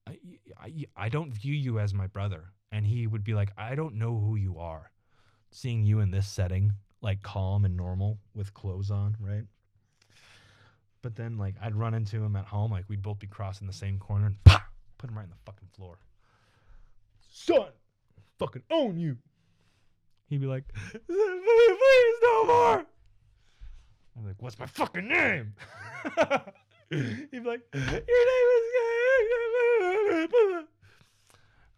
I, 0.07 0.19
I, 0.59 0.85
I 0.97 1.09
don't 1.11 1.33
view 1.33 1.55
you 1.55 1.79
as 1.79 1.93
my 1.93 2.07
brother. 2.07 2.45
And 2.71 2.87
he 2.87 3.07
would 3.07 3.25
be 3.25 3.35
like, 3.35 3.51
I 3.59 3.75
don't 3.75 3.97
know 3.97 4.19
who 4.19 4.37
you 4.37 4.59
are. 4.59 4.91
Seeing 5.51 5.85
you 5.85 6.01
in 6.01 6.11
this 6.11 6.27
setting, 6.27 6.73
like 7.03 7.23
calm 7.23 7.65
and 7.67 7.77
normal 7.77 8.19
with 8.35 8.55
clothes 8.55 8.91
on, 8.91 9.17
right? 9.21 9.45
But 11.03 11.17
then, 11.17 11.37
like, 11.37 11.57
I'd 11.61 11.75
run 11.75 11.95
into 11.95 12.23
him 12.23 12.37
at 12.37 12.47
home, 12.47 12.71
like, 12.71 12.85
we'd 12.88 13.03
both 13.03 13.19
be 13.19 13.27
crossing 13.27 13.67
the 13.67 13.73
same 13.73 13.99
corner 13.99 14.27
and 14.27 14.45
pah, 14.45 14.62
put 14.99 15.11
him 15.11 15.17
right 15.17 15.25
in 15.25 15.31
the 15.31 15.37
fucking 15.45 15.69
floor. 15.75 15.99
Son, 17.33 17.69
fucking 18.38 18.62
own 18.71 18.99
you. 18.99 19.17
He'd 20.29 20.41
be 20.41 20.47
like, 20.47 20.65
please 20.93 22.17
no 22.23 22.45
more. 22.45 22.87
I'm 24.17 24.27
like, 24.27 24.41
what's 24.41 24.59
my 24.59 24.67
fucking 24.67 25.09
name? 25.09 25.55
He'd 26.91 27.31
be 27.31 27.41
like, 27.41 27.62
Your 27.73 27.83
name 27.83 27.99
is. 27.99 28.69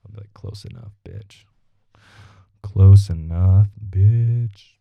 I'll 0.04 0.12
be 0.12 0.18
like, 0.18 0.34
Close 0.34 0.64
enough, 0.64 0.92
bitch. 1.04 1.44
Close 2.62 3.08
enough, 3.08 3.68
bitch. 3.88 4.74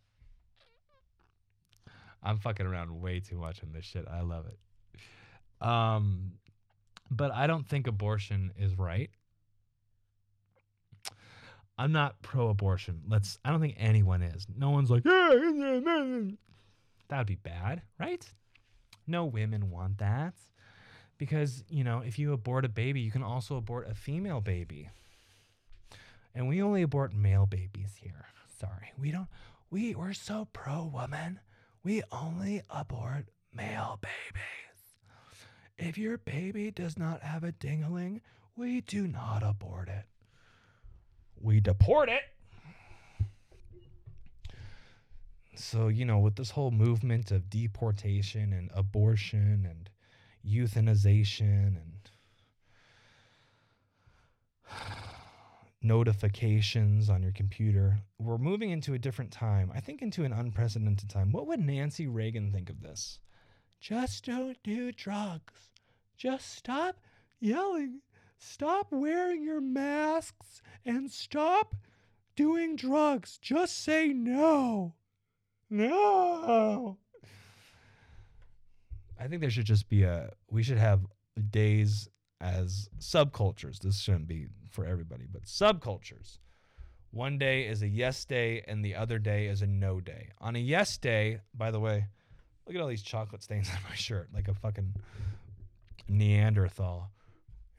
I'm 2.24 2.38
fucking 2.38 2.66
around 2.66 3.02
way 3.02 3.20
too 3.20 3.36
much 3.36 3.62
on 3.64 3.72
this 3.74 3.86
shit. 3.86 4.06
I 4.10 4.22
love 4.22 4.46
it. 4.48 5.66
Um, 5.66 6.34
but 7.12 7.32
I 7.32 7.48
don't 7.48 7.68
think 7.68 7.88
abortion 7.88 8.52
is 8.58 8.78
right. 8.78 9.10
I'm 11.78 11.92
not 11.92 12.22
pro-abortion. 12.22 13.02
Let's. 13.08 13.40
I 13.44 13.50
don't 13.50 13.60
think 13.60 13.76
anyone 13.78 14.22
is. 14.22 14.46
No 14.56 14.70
one's 14.70 14.92
like, 14.92 15.04
yeah, 15.06 15.30
that 17.10 17.18
would 17.18 17.28
be 17.28 17.36
bad, 17.36 17.82
right? 18.00 18.26
No 19.08 19.26
women 19.26 19.70
want 19.72 19.98
that 19.98 20.34
because 21.18 21.64
you 21.70 21.84
know 21.84 22.00
if 22.00 22.20
you 22.20 22.32
abort 22.32 22.64
a 22.66 22.70
baby, 22.70 23.02
you 23.02 23.12
can 23.12 23.24
also 23.24 23.56
abort 23.56 23.90
a 23.90 23.96
female 23.96 24.40
baby, 24.40 24.90
and 26.36 26.48
we 26.48 26.62
only 26.62 26.84
abort 26.84 27.14
male 27.14 27.46
babies 27.46 27.96
here. 28.00 28.28
Sorry, 28.60 28.92
we 29.00 29.12
don't. 29.12 29.28
We 29.70 29.96
we're 29.96 30.14
so 30.14 30.48
pro-woman. 30.54 31.40
We 31.84 32.02
only 32.12 32.62
abort 32.69 33.26
male 33.54 34.00
babies. 34.02 35.00
If 35.78 35.98
your 35.98 36.17
baby 36.17 36.72
does 36.72 36.98
not 36.98 37.22
have 37.22 37.43
a 37.43 37.52
dingling, 37.52 38.22
we 38.56 38.82
do 38.82 39.08
not 39.08 39.43
abort 39.43 39.89
it 39.89 40.06
we 41.43 41.60
deport 41.60 42.10
it. 42.10 42.22
So, 45.56 45.89
you 45.89 46.06
know, 46.06 46.17
with 46.17 46.36
this 46.36 46.50
whole 46.52 46.72
movement 46.72 47.30
of 47.30 47.50
deportation 47.50 48.54
and 48.54 48.72
abortion 48.74 49.67
and 49.69 49.89
euthanization 50.46 51.76
and 51.78 52.10
notifications 55.84 57.10
on 57.10 57.22
your 57.22 57.34
computer, 57.34 58.00
we're 58.17 58.38
moving 58.38 58.72
into 58.72 58.93
a 58.93 59.00
different 59.00 59.32
time. 59.32 59.72
I 59.76 59.80
think 59.80 60.02
into 60.02 60.24
an 60.24 60.34
unprecedented 60.34 61.10
time. 61.10 61.32
What 61.32 61.48
would 61.48 61.60
Nancy 61.60 62.08
Reagan 62.08 62.52
think 62.52 62.69
of 62.69 62.82
this? 62.82 63.19
Just 63.80 64.26
don't 64.26 64.58
do 64.63 64.91
drugs. 64.91 65.72
Just 66.17 66.56
stop 66.56 66.96
yelling 67.39 68.02
Stop 68.46 68.88
wearing 68.91 69.41
your 69.41 69.62
masks 69.62 70.62
and 70.86 71.10
stop 71.10 71.76
doing 72.36 72.76
drugs. 72.76 73.38
Just 73.41 73.82
say 73.84 74.10
no. 74.10 74.96
No. 75.69 76.98
I 79.17 79.28
think 79.28 79.39
there 79.39 79.50
should 79.50 79.65
just 79.65 79.88
be 79.88 80.04
a, 80.04 80.34
we 80.52 80.62
should 80.62 80.78
have 80.78 81.06
days 81.52 82.10
as 82.44 82.90
subcultures. 83.00 83.80
This 83.80 84.00
shouldn't 84.00 84.28
be 84.28 84.48
for 84.70 84.86
everybody, 84.86 85.26
but 85.32 85.44
subcultures. 85.44 86.40
One 87.12 87.38
day 87.38 87.68
is 87.68 87.82
a 87.82 87.88
yes 87.88 88.26
day 88.26 88.64
and 88.68 88.84
the 88.84 88.96
other 88.96 89.18
day 89.18 89.48
is 89.48 89.62
a 89.62 89.68
no 89.68 90.02
day. 90.02 90.30
On 90.42 90.56
a 90.56 90.60
yes 90.60 90.98
day, 90.98 91.40
by 91.54 91.72
the 91.72 91.80
way, 91.80 92.08
look 92.66 92.76
at 92.76 92.82
all 92.82 92.88
these 92.88 93.04
chocolate 93.04 93.44
stains 93.44 93.70
on 93.74 93.78
my 93.90 93.96
shirt, 93.96 94.30
like 94.34 94.48
a 94.50 94.54
fucking 94.54 94.94
Neanderthal. 96.10 97.10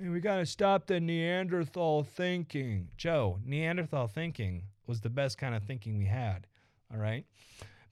Hey, 0.01 0.09
we 0.09 0.21
got 0.21 0.37
to 0.37 0.47
stop 0.47 0.87
the 0.87 0.99
Neanderthal 0.99 2.05
thinking. 2.05 2.89
Joe, 2.97 3.41
Neanderthal 3.45 4.07
thinking 4.07 4.63
was 4.87 5.01
the 5.01 5.11
best 5.11 5.37
kind 5.37 5.55
of 5.55 5.63
thinking 5.65 5.99
we 5.99 6.07
had. 6.07 6.47
All 6.93 6.99
right. 6.99 7.25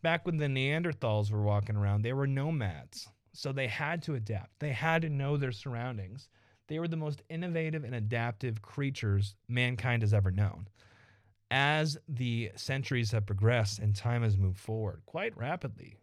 Back 0.01 0.25
when 0.27 0.39
the 0.39 0.47
Neanderthals 0.47 1.31
were 1.31 1.43
walking 1.43 1.77
around, 1.77 2.03
they 2.03 2.13
were 2.13 2.27
nomads. 2.27 3.09
So 3.35 3.53
they 3.53 3.67
had 3.67 4.03
to 4.05 4.15
adapt, 4.15 4.59
they 4.59 4.73
had 4.73 5.03
to 5.03 5.09
know 5.09 5.37
their 5.37 5.53
surroundings. 5.53 6.29
They 6.73 6.79
were 6.79 6.89
the 6.89 6.97
most 6.97 7.21
innovative 7.29 7.85
and 7.85 7.95
adaptive 7.95 8.63
creatures 8.63 9.35
mankind 9.47 10.01
has 10.01 10.15
ever 10.15 10.31
known. 10.31 10.69
As 11.51 11.99
the 12.09 12.51
centuries 12.57 13.11
have 13.11 13.27
progressed 13.27 13.79
and 13.79 13.95
time 13.95 14.23
has 14.23 14.39
moved 14.39 14.57
forward 14.57 15.03
quite 15.05 15.37
rapidly, 15.37 15.99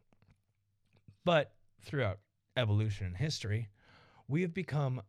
but 1.26 1.54
throughout 1.82 2.20
evolution 2.56 3.08
and 3.08 3.18
history, 3.18 3.70
we 4.28 4.44
have 4.44 4.54
become 4.54 5.02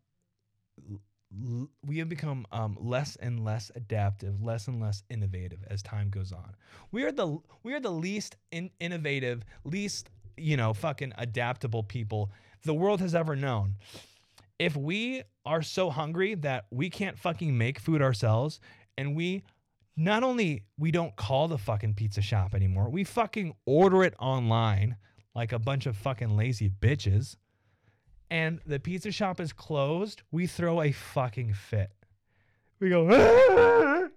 we 1.87 1.99
have 1.99 2.09
become 2.09 2.46
um, 2.53 2.79
less 2.81 3.16
and 3.16 3.44
less 3.44 3.70
adaptive, 3.75 4.42
less 4.42 4.66
and 4.66 4.81
less 4.81 5.03
innovative 5.11 5.62
as 5.68 5.83
time 5.83 6.09
goes 6.09 6.33
on. 6.33 6.55
We 6.90 7.03
are 7.03 7.12
the 7.12 7.37
we 7.62 7.75
are 7.75 7.81
the 7.81 7.92
least 7.92 8.35
in, 8.51 8.70
innovative, 8.81 9.42
least 9.64 10.09
you 10.38 10.57
know 10.57 10.73
fucking 10.73 11.12
adaptable 11.18 11.83
people 11.83 12.31
the 12.64 12.73
world 12.73 13.03
has 13.03 13.14
ever 13.14 13.37
known. 13.37 13.77
If 14.61 14.77
we 14.77 15.23
are 15.44 15.62
so 15.62 15.90
hungry 15.90 16.35
that 16.37 16.66
we 16.70 16.90
can't 16.90 17.18
fucking 17.18 17.57
make 17.57 17.79
food 17.79 18.03
ourselves, 18.03 18.61
and 18.96 19.16
we 19.16 19.42
not 19.96 20.23
only 20.23 20.64
we 20.79 20.90
don't 20.90 21.16
call 21.16 21.49
the 21.49 21.59
fucking 21.59 21.94
pizza 21.94 22.20
shop 22.20 22.55
anymore, 22.55 22.90
we 22.90 23.03
fucking 23.05 23.55
order 23.66 24.05
it 24.05 24.14
online 24.20 24.96
like 25.35 25.53
a 25.53 25.59
bunch 25.59 25.87
of 25.87 25.96
fucking 25.96 26.37
lazy 26.37 26.68
bitches 26.68 27.37
and 28.31 28.61
the 28.64 28.79
pizza 28.79 29.11
shop 29.11 29.40
is 29.40 29.53
closed, 29.53 30.23
we 30.31 30.46
throw 30.46 30.83
a 30.83 30.92
fucking 30.92 31.53
fit. 31.53 31.90
We 32.79 32.90
go, 32.90 33.09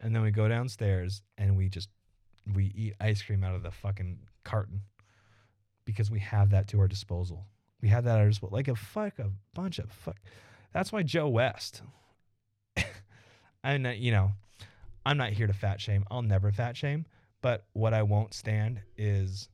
and 0.00 0.14
then 0.14 0.22
we 0.22 0.32
go 0.32 0.48
downstairs 0.48 1.22
and 1.38 1.56
we 1.56 1.68
just 1.68 1.88
we 2.52 2.72
eat 2.74 2.94
ice 3.00 3.22
cream 3.22 3.44
out 3.44 3.54
of 3.54 3.62
the 3.62 3.70
fucking 3.70 4.18
carton 4.44 4.82
because 5.84 6.10
we 6.10 6.18
have 6.18 6.50
that 6.50 6.66
to 6.68 6.80
our 6.80 6.88
disposal. 6.88 7.46
We 7.82 7.88
had 7.88 8.04
that 8.04 8.16
at 8.16 8.20
our 8.20 8.28
disposal, 8.28 8.56
like 8.56 8.68
a 8.68 8.76
fuck 8.76 9.18
a 9.18 9.30
bunch 9.54 9.78
of 9.78 9.90
fuck. 9.90 10.18
That's 10.72 10.92
why 10.92 11.02
Joe 11.02 11.28
West. 11.28 11.82
Not, 13.64 13.98
you 13.98 14.12
know, 14.12 14.32
I'm 15.04 15.16
not 15.16 15.30
here 15.30 15.46
to 15.46 15.52
fat 15.52 15.80
shame. 15.80 16.04
I'll 16.10 16.22
never 16.22 16.50
fat 16.50 16.76
shame. 16.76 17.06
But 17.42 17.64
what 17.72 17.94
I 17.94 18.02
won't 18.02 18.34
stand 18.34 18.80
is 18.96 19.48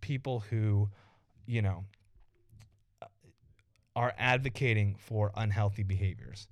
people 0.00 0.40
who, 0.50 0.88
you 1.46 1.62
know, 1.62 1.84
uh, 3.00 3.06
are 3.96 4.12
advocating 4.18 4.96
for 4.98 5.32
unhealthy 5.36 5.82
behaviors. 5.82 6.48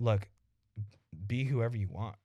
Look, 0.00 0.28
be 1.26 1.44
whoever 1.44 1.76
you 1.76 1.88
want. 1.88 2.16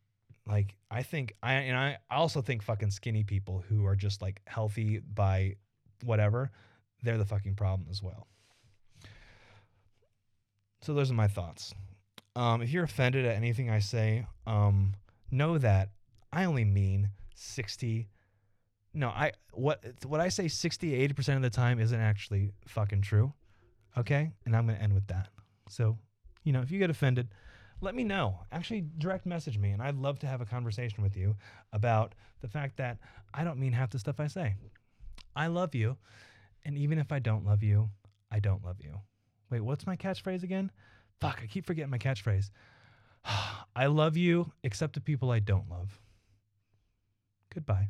Like 0.46 0.76
I 0.92 1.04
think 1.04 1.34
I 1.42 1.54
and 1.54 1.78
I 1.78 1.98
also 2.12 2.42
think 2.42 2.64
fucking 2.64 2.92
skinny 2.92 3.24
people 3.24 3.64
who 3.68 3.86
are 3.86 3.96
just 3.96 4.22
like 4.22 4.42
healthy 4.46 5.00
by 5.00 5.56
whatever, 6.04 6.52
they're 7.04 7.18
the 7.18 7.26
fucking 7.26 7.56
problem 7.56 7.88
as 7.90 8.02
well. 8.02 8.28
So 10.82 10.94
those 10.94 11.12
are 11.12 11.16
my 11.16 11.28
thoughts. 11.28 11.74
Um, 12.36 12.62
if 12.62 12.72
you're 12.72 12.84
offended 12.84 13.26
at 13.26 13.36
anything 13.36 13.70
I 13.70 13.80
say, 13.80 14.26
um, 14.48 14.94
know 15.32 15.58
that 15.58 15.90
I 16.32 16.46
only 16.46 16.66
mean 16.66 17.10
60 17.36 18.10
no, 18.94 19.10
I 19.10 19.32
what 19.54 19.84
what 20.06 20.20
I 20.20 20.30
say 20.30 20.48
60 20.48 21.08
80% 21.10 21.36
of 21.36 21.42
the 21.42 21.50
time 21.50 21.80
isn't 21.80 22.00
actually 22.00 22.52
fucking 22.68 23.02
true. 23.02 23.34
Okay. 23.98 24.32
And 24.46 24.56
I'm 24.56 24.66
going 24.66 24.78
to 24.78 24.84
end 24.84 24.94
with 24.94 25.08
that. 25.08 25.30
So, 25.70 25.98
you 26.44 26.54
know, 26.54 26.62
if 26.62 26.72
you 26.72 26.80
get 26.80 26.90
offended, 26.90 27.30
let 27.82 27.96
me 27.96 28.04
know. 28.04 28.40
Actually, 28.52 28.86
direct 28.98 29.26
message 29.26 29.58
me, 29.58 29.72
and 29.72 29.82
I'd 29.82 29.96
love 29.96 30.20
to 30.20 30.28
have 30.28 30.42
a 30.42 30.46
conversation 30.46 31.04
with 31.04 31.18
you 31.18 31.36
about 31.72 32.14
the 32.42 32.48
fact 32.48 32.78
that 32.78 32.98
I 33.34 33.44
don't 33.44 33.60
mean 33.60 33.74
half 33.74 33.90
the 33.90 34.00
stuff 34.00 34.20
I 34.20 34.28
say. 34.28 34.56
I 35.36 35.48
love 35.48 35.76
you. 35.76 35.98
And 36.66 36.78
even 36.78 36.98
if 36.98 37.12
I 37.12 37.20
don't 37.20 37.46
love 37.46 37.64
you, 37.64 37.90
I 38.32 38.40
don't 38.40 38.64
love 38.64 38.78
you. 38.80 39.00
Wait, 39.50 39.62
what's 39.62 39.86
my 39.86 39.96
catchphrase 39.96 40.44
again? 40.44 40.72
Fuck, 41.20 41.40
I 41.44 41.48
keep 41.48 41.66
forgetting 41.66 41.92
my 41.92 41.98
catchphrase. 41.98 42.50
I 43.76 43.86
love 43.88 44.18
you, 44.18 44.52
except 44.64 44.94
the 44.94 45.02
people 45.02 45.32
I 45.32 45.40
don't 45.40 45.70
love. 45.70 46.00
Goodbye. 47.54 47.90